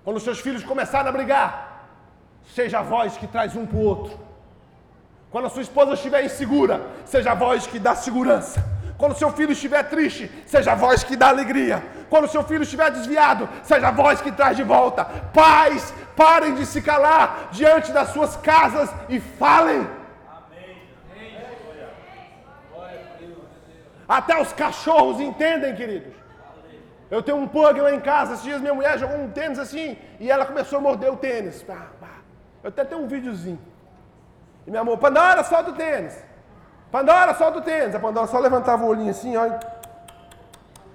[0.05, 1.87] Quando seus filhos começarem a brigar,
[2.55, 4.30] seja a voz que traz um para o outro.
[5.31, 8.65] Quando a sua esposa estiver insegura, seja a voz que dá segurança.
[8.99, 11.83] Quando seu filho estiver triste, seja a voz que dá alegria.
[12.11, 15.05] Quando seu filho estiver desviado, seja a voz que traz de volta.
[15.33, 19.87] Pais, parem de se calar diante das suas casas e falem.
[24.09, 26.13] Até os cachorros entendem, queridos.
[27.09, 29.97] Eu tenho um pug lá em casa, esses dias minha mulher jogou um tênis assim
[30.19, 31.65] e ela começou a morder o tênis.
[32.63, 33.59] Eu até tenho um videozinho.
[34.71, 36.17] E minha amor, Pandora, solta o tênis.
[36.93, 37.93] Pandora, solta o tênis.
[37.93, 39.59] A Pandora só levantava o olhinho assim, ó.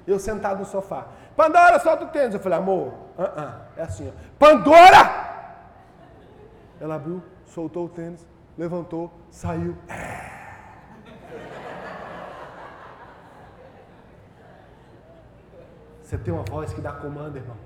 [0.08, 1.08] Eu sentado no sofá.
[1.36, 2.34] Pandora, solta o tênis.
[2.34, 3.54] Eu falei, amor, uh -uh.
[3.76, 4.14] é assim, ó.
[4.40, 5.02] Pandora!
[6.80, 8.26] Ela abriu, soltou o tênis,
[8.58, 9.76] levantou, saiu.
[16.02, 17.58] Você tem uma voz que dá comando, irmão.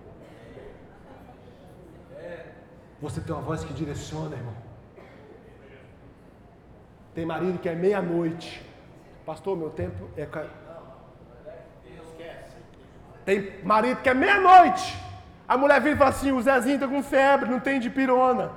[2.99, 4.68] Você tem uma voz que direciona, irmão.
[7.20, 8.65] Tem marido que é meia-noite.
[9.26, 10.26] Pastor, meu tempo é.
[13.26, 14.97] Tem marido que é meia-noite.
[15.45, 18.53] A mulher vem e fala assim: o Zezinho está com febre, não tem de pirona.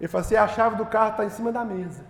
[0.00, 2.06] Ele fala assim: a chave do carro está em cima da mesa.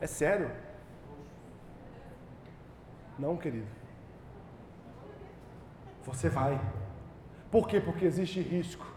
[0.00, 0.52] É sério?
[3.18, 3.66] Não, querido.
[6.04, 6.60] Você vai.
[7.50, 7.80] Por quê?
[7.80, 8.95] Porque existe risco.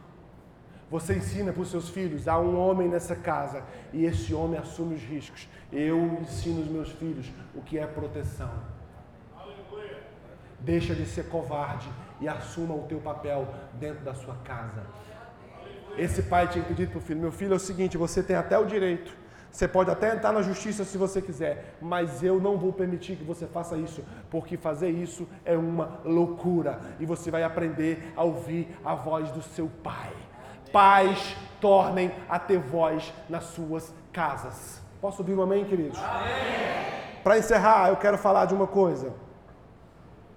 [0.90, 3.64] Você ensina para os seus filhos, há um homem nessa casa
[3.94, 5.48] e esse homem assume os riscos.
[5.72, 8.52] Eu ensino os meus filhos o que é proteção.
[10.60, 14.84] Deixa de ser covarde e assuma o teu papel dentro da sua casa.
[15.98, 18.58] Esse pai tinha pedido para o filho: Meu filho, é o seguinte, você tem até
[18.58, 19.16] o direito
[19.52, 23.24] você pode até entrar na justiça se você quiser, mas eu não vou permitir que
[23.24, 28.68] você faça isso, porque fazer isso é uma loucura e você vai aprender a ouvir
[28.86, 30.14] a voz do seu pai.
[30.72, 34.82] Pais, tornem a ter voz nas suas casas.
[35.02, 36.00] Posso ouvir um amém, queridos?
[37.24, 39.14] Para encerrar, eu quero falar de uma coisa: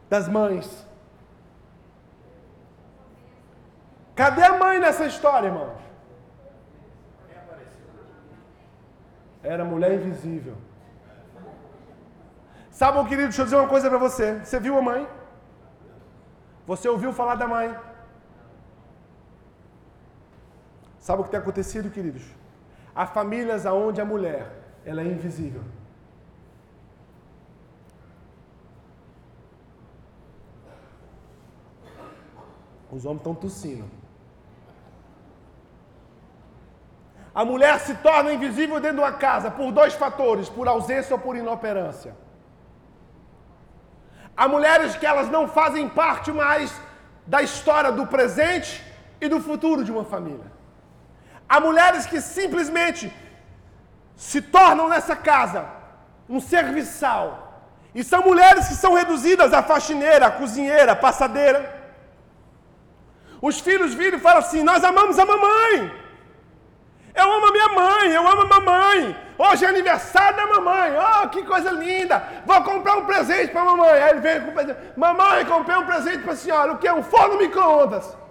[0.09, 0.87] das mães.
[4.15, 5.81] Cadê a mãe nessa história, irmãos?
[9.43, 10.57] Era mulher invisível.
[12.71, 14.39] Sabe, querido, deixa eu dizer uma coisa para você.
[14.39, 15.09] Você viu a mãe?
[16.67, 17.77] Você ouviu falar da mãe?
[21.07, 22.23] Sabe o que tem acontecido, queridos?
[22.95, 24.45] Há famílias aonde a mulher,
[24.87, 25.63] ela é invisível.
[32.93, 33.85] Os homens estão tossindo.
[37.35, 41.21] A mulher se torna invisível dentro de uma casa por dois fatores, por ausência ou
[41.21, 42.15] por inoperância.
[44.37, 46.81] Há mulheres que elas não fazem parte mais
[47.27, 48.85] da história do presente
[49.21, 50.62] e do futuro de uma família.
[51.53, 53.13] Há mulheres que simplesmente
[54.17, 55.61] se tornam nessa casa
[56.27, 57.27] um serviçal.
[57.95, 61.61] E são mulheres que são reduzidas a faxineira, a cozinheira, a passadeira.
[63.49, 65.77] Os filhos viram e falam assim: Nós amamos a mamãe.
[67.21, 69.01] Eu amo a minha mãe, eu amo a mamãe.
[69.37, 70.91] Hoje é aniversário da mamãe.
[71.07, 72.17] Oh, que coisa linda.
[72.47, 74.03] Vou comprar um presente para a mamãe.
[74.03, 74.81] Aí ele vem com um presente.
[74.97, 76.73] Mamãe, comprei um presente para a senhora.
[76.73, 76.91] O que?
[76.91, 78.23] Um forno micro-ondas.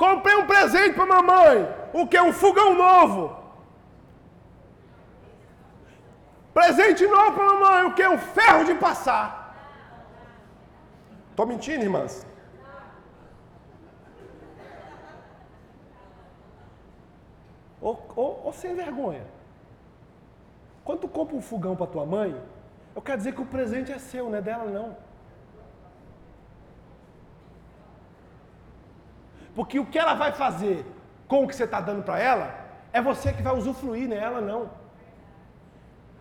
[0.00, 1.68] Comprei um presente para mamãe.
[1.92, 2.20] O que?
[2.20, 3.36] Um fogão novo.
[6.54, 7.84] Presente novo para mamãe.
[7.86, 8.06] O que?
[8.06, 9.56] Um ferro de passar.
[11.30, 12.26] Estou mentindo, irmãs?
[17.80, 19.26] Ou, ou, ou sem vergonha.
[20.84, 22.40] Quando tu compra um fogão para tua mãe,
[22.94, 24.96] eu quero dizer que o presente é seu, não é dela não.
[29.60, 30.86] Porque o que ela vai fazer
[31.28, 32.46] com o que você está dando para ela,
[32.94, 34.70] é você que vai usufruir nela, não.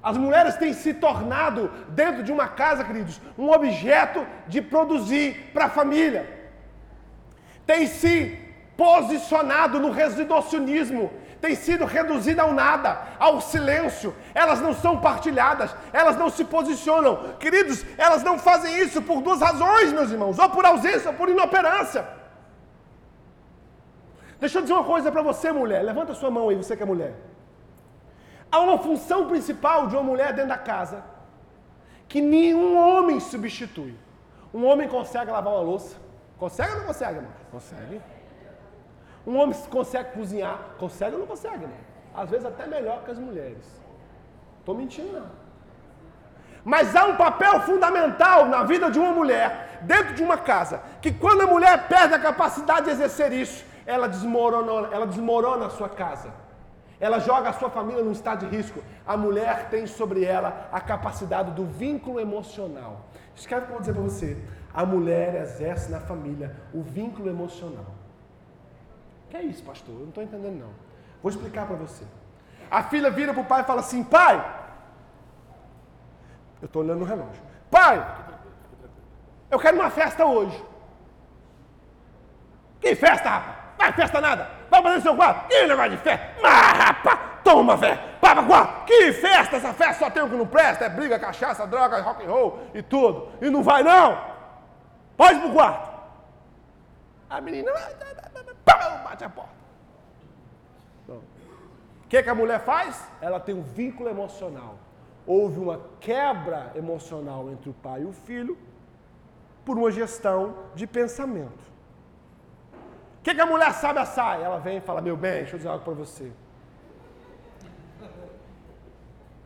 [0.04, 5.68] As mulheres têm se tornado, dentro de uma casa, queridos, um objeto de produzir para
[5.68, 6.24] a família.
[7.66, 8.38] Tem se
[8.76, 11.10] posicionado no residuacionismo
[11.40, 14.14] tem sido reduzida ao nada, ao silêncio.
[14.36, 17.36] Elas não são partilhadas, elas não se posicionam.
[17.40, 21.30] Queridos, elas não fazem isso por duas razões, meus irmãos: ou por ausência ou por
[21.30, 22.18] inoperância.
[24.40, 25.82] Deixa eu dizer uma coisa para você, mulher.
[25.84, 27.14] Levanta sua mão aí, você que é mulher.
[28.52, 31.04] Há uma função principal de uma mulher dentro da casa
[32.08, 33.96] que nenhum homem substitui.
[34.54, 35.96] Um homem consegue lavar uma louça?
[36.38, 37.32] Consegue ou não consegue, irmão?
[37.52, 38.02] Consegue.
[39.28, 40.58] Um homem consegue cozinhar?
[40.80, 41.78] Consegue ou não consegue, irmão?
[42.16, 43.66] Às vezes até melhor que as mulheres.
[44.60, 45.28] Estou mentindo, não.
[46.64, 51.12] Mas há um papel fundamental na vida de uma mulher, dentro de uma casa, que
[51.12, 55.90] quando a mulher perde a capacidade de exercer isso, ela desmorona, ela desmorona a sua
[55.90, 56.32] casa.
[57.00, 58.84] Ela joga a sua família num estado de risco.
[59.08, 63.08] A mulher tem sobre ela a capacidade do vínculo emocional.
[63.36, 64.38] Escreve o que eu vou dizer para você.
[64.72, 67.92] A mulher exerce na família o vínculo emocional.
[69.28, 69.96] Que é isso, pastor?
[69.96, 70.74] Eu não estou entendendo, não.
[71.24, 72.04] Vou explicar para você.
[72.70, 74.36] A filha vira para o pai e fala assim: Pai,
[76.62, 77.42] eu estou olhando no relógio.
[77.72, 77.96] Pai,
[79.50, 80.64] eu quero uma festa hoje.
[82.80, 83.59] Que festa, rapaz?
[83.80, 84.50] Vai festa nada.
[84.70, 85.48] Vai fazer seu quarto.
[85.48, 86.36] Que negócio de festa?
[86.42, 87.98] Mas, rapaz, toma fé.
[88.20, 88.86] Quarto.
[88.86, 89.56] Que festa?
[89.56, 90.84] Essa festa só tem o que não presta.
[90.84, 93.30] É briga, cachaça, droga, rock and roll e tudo.
[93.42, 94.22] E não vai não.
[95.16, 95.98] Pode pro quarto.
[97.30, 97.72] A menina
[98.66, 99.60] bate a porta.
[101.08, 103.08] O que, que a mulher faz?
[103.22, 104.76] Ela tem um vínculo emocional.
[105.26, 108.58] Houve uma quebra emocional entre o pai e o filho
[109.64, 111.70] por uma gestão de pensamento.
[113.20, 114.41] O que, que, a mulher sabe assar?
[114.41, 116.32] Ela vem e fala: Meu bem, deixa eu dizer algo para você.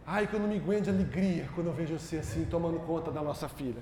[0.05, 3.09] Ai, que eu não me aguento de alegria quando eu vejo você assim, tomando conta
[3.09, 3.81] da nossa filha.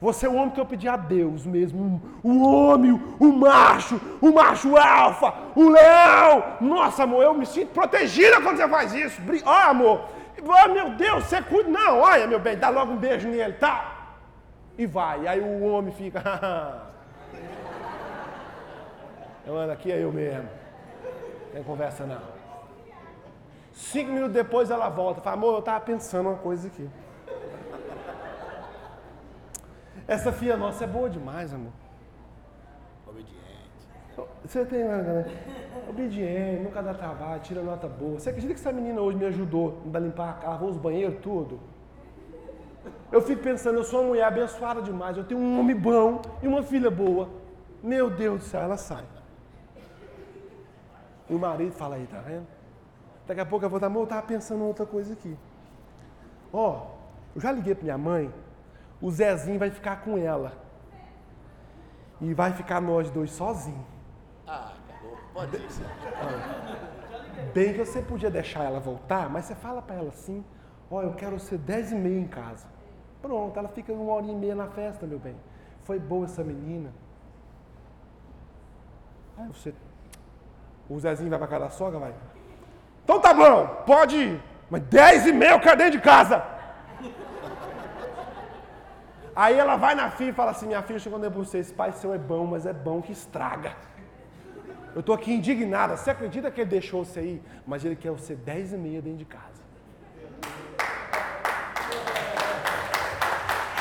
[0.00, 2.02] Você é o homem que eu pedi a Deus mesmo.
[2.22, 6.56] O homem, o macho, o macho alfa, o leão.
[6.60, 9.22] Nossa, amor, eu me sinto protegida quando você faz isso.
[9.46, 10.08] Ó, oh, amor.
[10.42, 11.70] Oh, meu Deus, você cuida.
[11.70, 14.16] Não, olha, meu bem, dá logo um beijo nele, tá?
[14.76, 15.26] E vai.
[15.26, 16.20] Aí o homem fica.
[19.46, 20.42] Eu ando aqui, é eu mesmo.
[20.42, 22.20] Não tem conversa não.
[23.72, 25.20] Cinco minutos depois ela volta.
[25.20, 26.88] Fala, amor, eu estava pensando uma coisa aqui.
[30.06, 31.72] Essa filha nossa é boa demais, amor.
[33.06, 33.34] Obediente.
[34.44, 35.24] Você tem, né?
[35.88, 38.20] Obediente, nunca dá trabalho, tira nota boa.
[38.20, 41.18] Você acredita que essa menina hoje me ajudou a limpar a casa, lavou os banheiros,
[41.20, 41.58] tudo?
[43.10, 45.16] Eu fico pensando, eu sou uma mulher abençoada demais.
[45.16, 47.28] Eu tenho um homem bom e uma filha boa.
[47.82, 49.04] Meu Deus do céu, ela sai.
[51.28, 52.46] E o marido fala aí, tá vendo?
[53.26, 55.36] Daqui a pouco eu vou estar, amor, eu estava pensando em outra coisa aqui.
[56.52, 56.86] Ó, oh,
[57.34, 58.32] eu já liguei para minha mãe,
[59.00, 60.52] o Zezinho vai ficar com ela.
[62.20, 63.84] E vai ficar nós dois sozinhos.
[64.46, 65.18] Ah, acabou.
[65.32, 65.68] Pode ir.
[67.52, 70.44] Bem que você podia deixar ela voltar, mas você fala para ela assim,
[70.90, 72.66] ó, oh, eu quero ser dez e meia em casa.
[73.20, 75.36] Pronto, ela fica uma hora e meia na festa, meu bem.
[75.82, 76.92] Foi boa essa menina.
[79.36, 79.74] Aí você
[80.88, 82.14] o Zezinho vai pra casa da sogra, vai.
[83.02, 84.42] Então tá bom, pode ir.
[84.70, 86.42] Mas 10 e meia eu quero dentro de casa.
[89.36, 91.58] Aí ela vai na filha e fala assim: Minha filha chegou dentro de você.
[91.58, 93.72] Esse pai seu é bom, mas é bom que estraga.
[94.94, 95.96] Eu estou aqui indignada.
[95.96, 97.42] Você acredita que ele deixou você ir?
[97.66, 99.62] Mas ele quer você 10 e meia dentro de casa.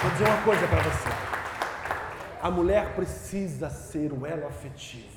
[0.01, 1.09] Vou dizer uma coisa para você.
[2.41, 5.12] A mulher precisa ser o elo afetivo.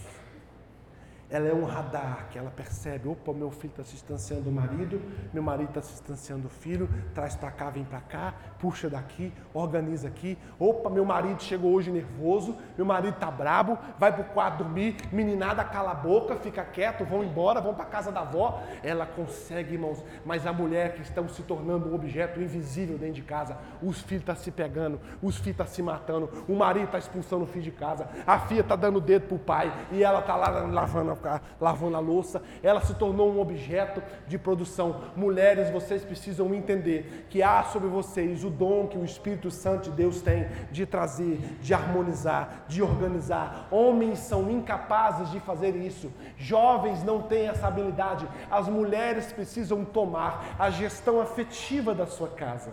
[1.29, 5.03] Ela é um radar que ela percebe, opa, meu filho está se distanciando do marido,
[5.33, 9.33] meu marido está se distanciando do filho, traz para cá, vem para cá, puxa daqui,
[9.53, 10.39] organiza aqui.
[10.59, 14.97] Opa, meu marido chegou hoje nervoso, meu marido está brabo, vai para o quarto dormir,
[15.11, 18.63] meninada cala a boca, fica quieto, vão embora, vão para casa da avó.
[18.83, 23.23] Ela consegue, irmãos, mas a mulher que estão se tornando um objeto invisível dentro de
[23.23, 26.87] casa, os filhos estão tá se pegando, os filhos estão tá se matando, o marido
[26.87, 30.05] está expulsando o filho de casa, a filha está dando dedo para o pai e
[30.05, 35.01] ela está lá lavando ficar lavando a louça, ela se tornou um objeto de produção.
[35.17, 39.97] Mulheres, vocês precisam entender que há sobre vocês o dom que o Espírito Santo de
[39.97, 43.69] Deus tem de trazer, de harmonizar, de organizar.
[43.71, 46.13] Homens são incapazes de fazer isso.
[46.37, 48.29] Jovens não têm essa habilidade.
[48.51, 52.71] As mulheres precisam tomar a gestão afetiva da sua casa.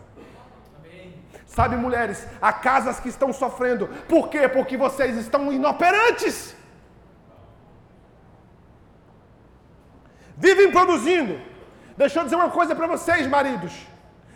[1.45, 3.87] Sabe, mulheres, há casas que estão sofrendo.
[4.09, 4.47] Por quê?
[4.47, 6.55] Porque vocês estão inoperantes.
[10.45, 11.39] vivem produzindo.
[11.95, 13.73] Deixa eu dizer uma coisa para vocês, maridos.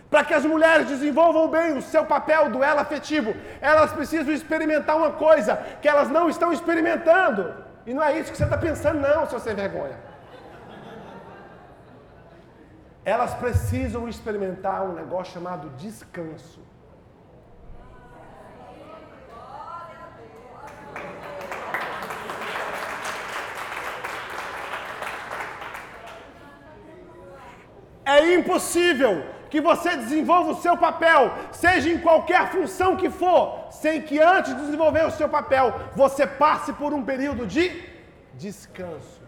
[0.09, 4.95] Para que as mulheres desenvolvam bem o seu papel do ela afetivo, elas precisam experimentar
[4.95, 7.41] uma coisa que elas não estão experimentando.
[7.85, 9.97] E não é isso que você está pensando, não, seu sem vergonha.
[13.03, 16.66] Elas precisam experimentar um negócio chamado descanso.
[28.15, 29.13] É impossível
[29.49, 34.55] que você desenvolva o seu papel, seja em qualquer função que for, sem que antes
[34.55, 37.65] de desenvolver o seu papel, você passe por um período de
[38.33, 39.26] descanso.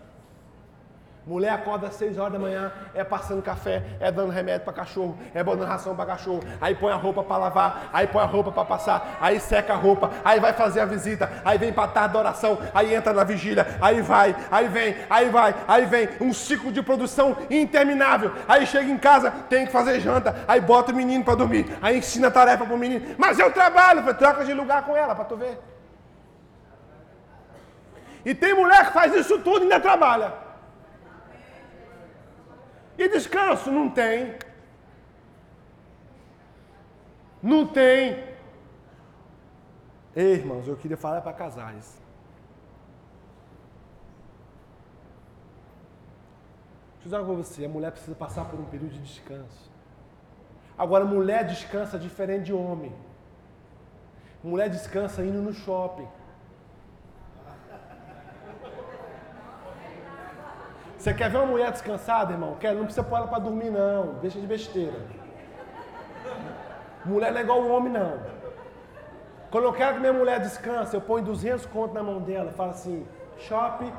[1.26, 5.18] Mulher acorda às 6 horas da manhã, é passando café, é dando remédio para cachorro,
[5.34, 8.52] é botando ração para cachorro, aí põe a roupa para lavar, aí põe a roupa
[8.52, 12.14] para passar, aí seca a roupa, aí vai fazer a visita, aí vem para tarde
[12.14, 16.34] da oração, aí entra na vigília, aí vai, aí vem, aí vai, aí vem, um
[16.34, 18.34] ciclo de produção interminável.
[18.48, 22.00] Aí chega em casa, tem que fazer janta, aí bota o menino para dormir, aí
[22.00, 25.26] ensina a tarefa para o menino, mas eu trabalho, troca de lugar com ela para
[25.26, 25.60] tu ver.
[28.26, 30.49] E tem mulher que faz isso tudo e ainda trabalha.
[33.00, 33.72] E descanso?
[33.72, 34.36] Não tem.
[37.42, 38.28] Não tem.
[40.14, 41.98] Ei, irmãos, eu queria falar para casais.
[46.96, 49.72] Deixa eu dizer coisa você, a mulher precisa passar por um período de descanso.
[50.78, 52.94] Agora, mulher descansa diferente de homem.
[54.44, 56.08] Mulher descansa indo no shopping.
[61.00, 62.58] Você quer ver uma mulher descansada, irmão?
[62.60, 62.76] Quer?
[62.76, 64.16] Não precisa pôr ela para dormir, não.
[64.16, 65.00] Deixa de besteira.
[67.06, 68.20] Mulher não é igual o homem, não.
[69.50, 72.52] Quando eu quero que minha mulher descanse, eu ponho 200 contos na mão dela.
[72.52, 73.94] Falo assim, shopping.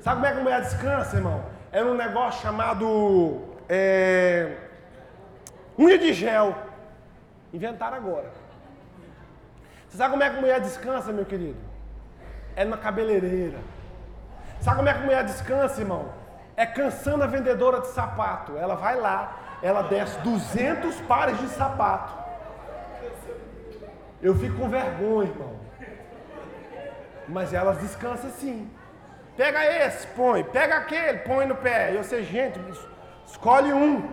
[0.00, 1.44] Sabe como é que a mulher descansa, irmão?
[1.72, 4.56] É um negócio chamado é,
[5.76, 6.54] unha de gel.
[7.52, 8.30] Inventaram agora.
[9.88, 11.58] Você sabe como é que a mulher descansa, meu querido?
[12.54, 13.73] É na cabeleireira.
[14.64, 16.08] Sabe como é que a mulher descansa, irmão?
[16.56, 18.56] É cansando a vendedora de sapato.
[18.56, 22.14] Ela vai lá, ela desce 200 pares de sapato.
[24.22, 25.60] Eu fico com vergonha, irmão.
[27.28, 28.70] Mas elas descansam sim.
[29.36, 30.42] Pega esse, põe.
[30.44, 31.92] Pega aquele, põe no pé.
[31.92, 32.58] E eu sei, gente,
[33.26, 34.08] escolhe um.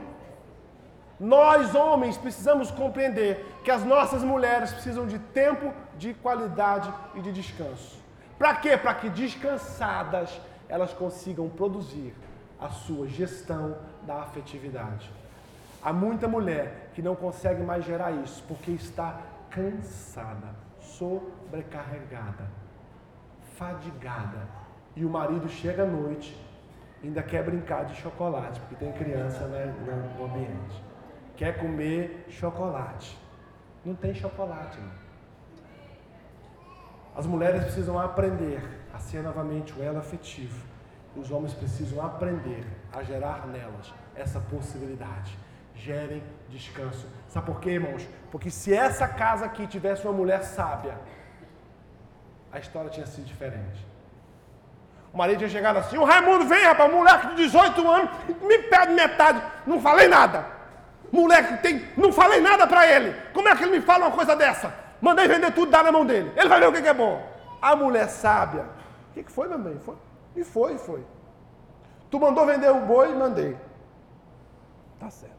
[1.17, 7.31] Nós, homens, precisamos compreender que as nossas mulheres precisam de tempo, de qualidade e de
[7.31, 8.00] descanso.
[8.41, 8.75] Para quê?
[8.75, 12.11] Para que descansadas elas consigam produzir
[12.59, 15.11] a sua gestão da afetividade.
[15.79, 19.21] Há muita mulher que não consegue mais gerar isso porque está
[19.51, 22.49] cansada, sobrecarregada,
[23.59, 24.47] fadigada.
[24.95, 26.35] E o marido chega à noite,
[27.03, 29.71] ainda quer brincar de chocolate, porque tem criança né,
[30.17, 30.83] no ambiente.
[31.37, 33.15] Quer comer chocolate.
[33.85, 35.00] Não tem chocolate, não.
[37.15, 38.61] As mulheres precisam aprender
[38.93, 40.65] a ser novamente o elo afetivo.
[41.15, 45.37] Os homens precisam aprender a gerar nelas essa possibilidade.
[45.75, 47.07] Gerem descanso.
[47.27, 48.07] Sabe por quê, irmãos?
[48.31, 50.97] Porque se essa casa aqui tivesse uma mulher sábia,
[52.51, 53.85] a história tinha sido diferente.
[55.13, 58.09] O marido tinha chegado assim: o Raimundo vem, rapaz, moleque de 18 anos,
[58.41, 59.41] me pede metade.
[59.65, 60.45] Não falei nada.
[61.11, 63.13] Moleque tem, não falei nada para ele.
[63.33, 64.73] Como é que ele me fala uma coisa dessa?
[65.01, 66.31] Mandei vender tudo, dá na mão dele.
[66.35, 67.21] Ele vai ver o que, é bom.
[67.61, 68.65] A mulher sábia.
[69.09, 69.79] O que, foi, mamãe?
[69.79, 69.95] Foi.
[70.35, 71.03] E foi, foi.
[72.09, 73.57] Tu mandou vender o boi, mandei.
[74.99, 75.35] Tá certo.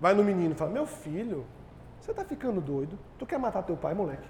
[0.00, 1.44] Vai no menino e fala: Meu filho,
[2.00, 2.98] você tá ficando doido?
[3.18, 4.28] Tu quer matar teu pai, moleque?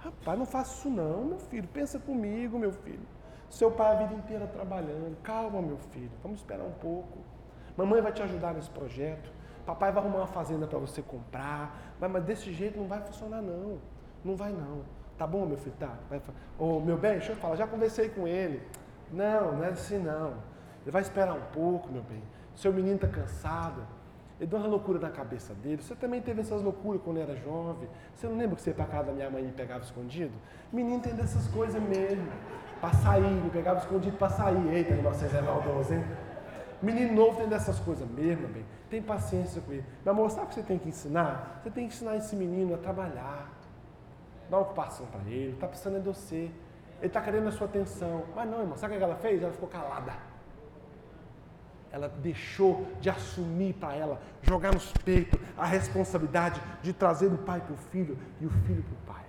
[0.00, 1.66] Rapaz, não faça isso não, meu filho.
[1.68, 3.06] Pensa comigo, meu filho.
[3.48, 5.16] Seu pai a vida inteira trabalhando.
[5.22, 6.10] Calma, meu filho.
[6.22, 7.18] Vamos esperar um pouco.
[7.76, 9.30] Mamãe vai te ajudar nesse projeto.
[9.64, 11.83] Papai vai arrumar uma fazenda para você comprar.
[12.00, 13.78] Mas, mas, desse jeito não vai funcionar, não.
[14.24, 14.82] Não vai, não.
[15.16, 15.76] Tá bom, meu filho?
[15.78, 15.94] Tá.
[16.10, 16.20] Vai,
[16.58, 17.56] oh, meu bem, deixa eu falar.
[17.56, 18.62] Já conversei com ele.
[19.12, 20.34] Não, não é assim, não.
[20.82, 22.22] Ele vai esperar um pouco, meu bem.
[22.54, 23.82] Seu menino está cansado.
[24.40, 25.80] Ele deu uma loucura na cabeça dele.
[25.80, 27.88] Você também teve essas loucuras quando era jovem.
[28.14, 30.32] Você não lembra que você ia para casa da minha mãe e pegava escondido?
[30.72, 32.26] Menino tem dessas coisas mesmo.
[32.80, 34.68] Para sair, me pegava escondido para sair.
[34.68, 36.04] Eita, vocês é maldoso, hein?
[36.82, 38.64] Menino novo tem dessas coisas mesmo, meu bem.
[38.94, 39.84] Tem paciência com ele.
[40.04, 41.58] Meu amor, sabe o que você tem que ensinar?
[41.60, 43.52] Você tem que ensinar esse menino a trabalhar.
[44.48, 45.54] Dá ocupação para ele.
[45.54, 46.48] Está precisando de você.
[46.98, 48.22] Ele está querendo a sua atenção.
[48.36, 48.76] Mas não, irmão.
[48.76, 49.42] Sabe o que ela fez?
[49.42, 50.12] Ela ficou calada.
[51.90, 57.60] Ela deixou de assumir para ela, jogar nos peitos a responsabilidade de trazer o pai
[57.62, 59.24] para o filho e o filho para o pai.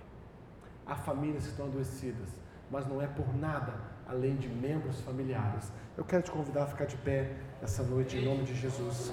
[0.86, 2.28] Há famílias que estão adoecidas,
[2.70, 3.74] mas não é por nada
[4.06, 5.72] além de membros familiares.
[5.96, 9.12] Eu quero te convidar a ficar de pé essa noite em nome de Jesus.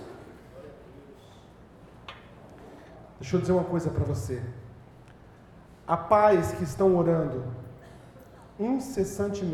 [3.23, 4.43] Deixa eu dizer uma coisa para você.
[5.87, 7.41] Há pais que estão orando
[8.59, 9.45] incessantemente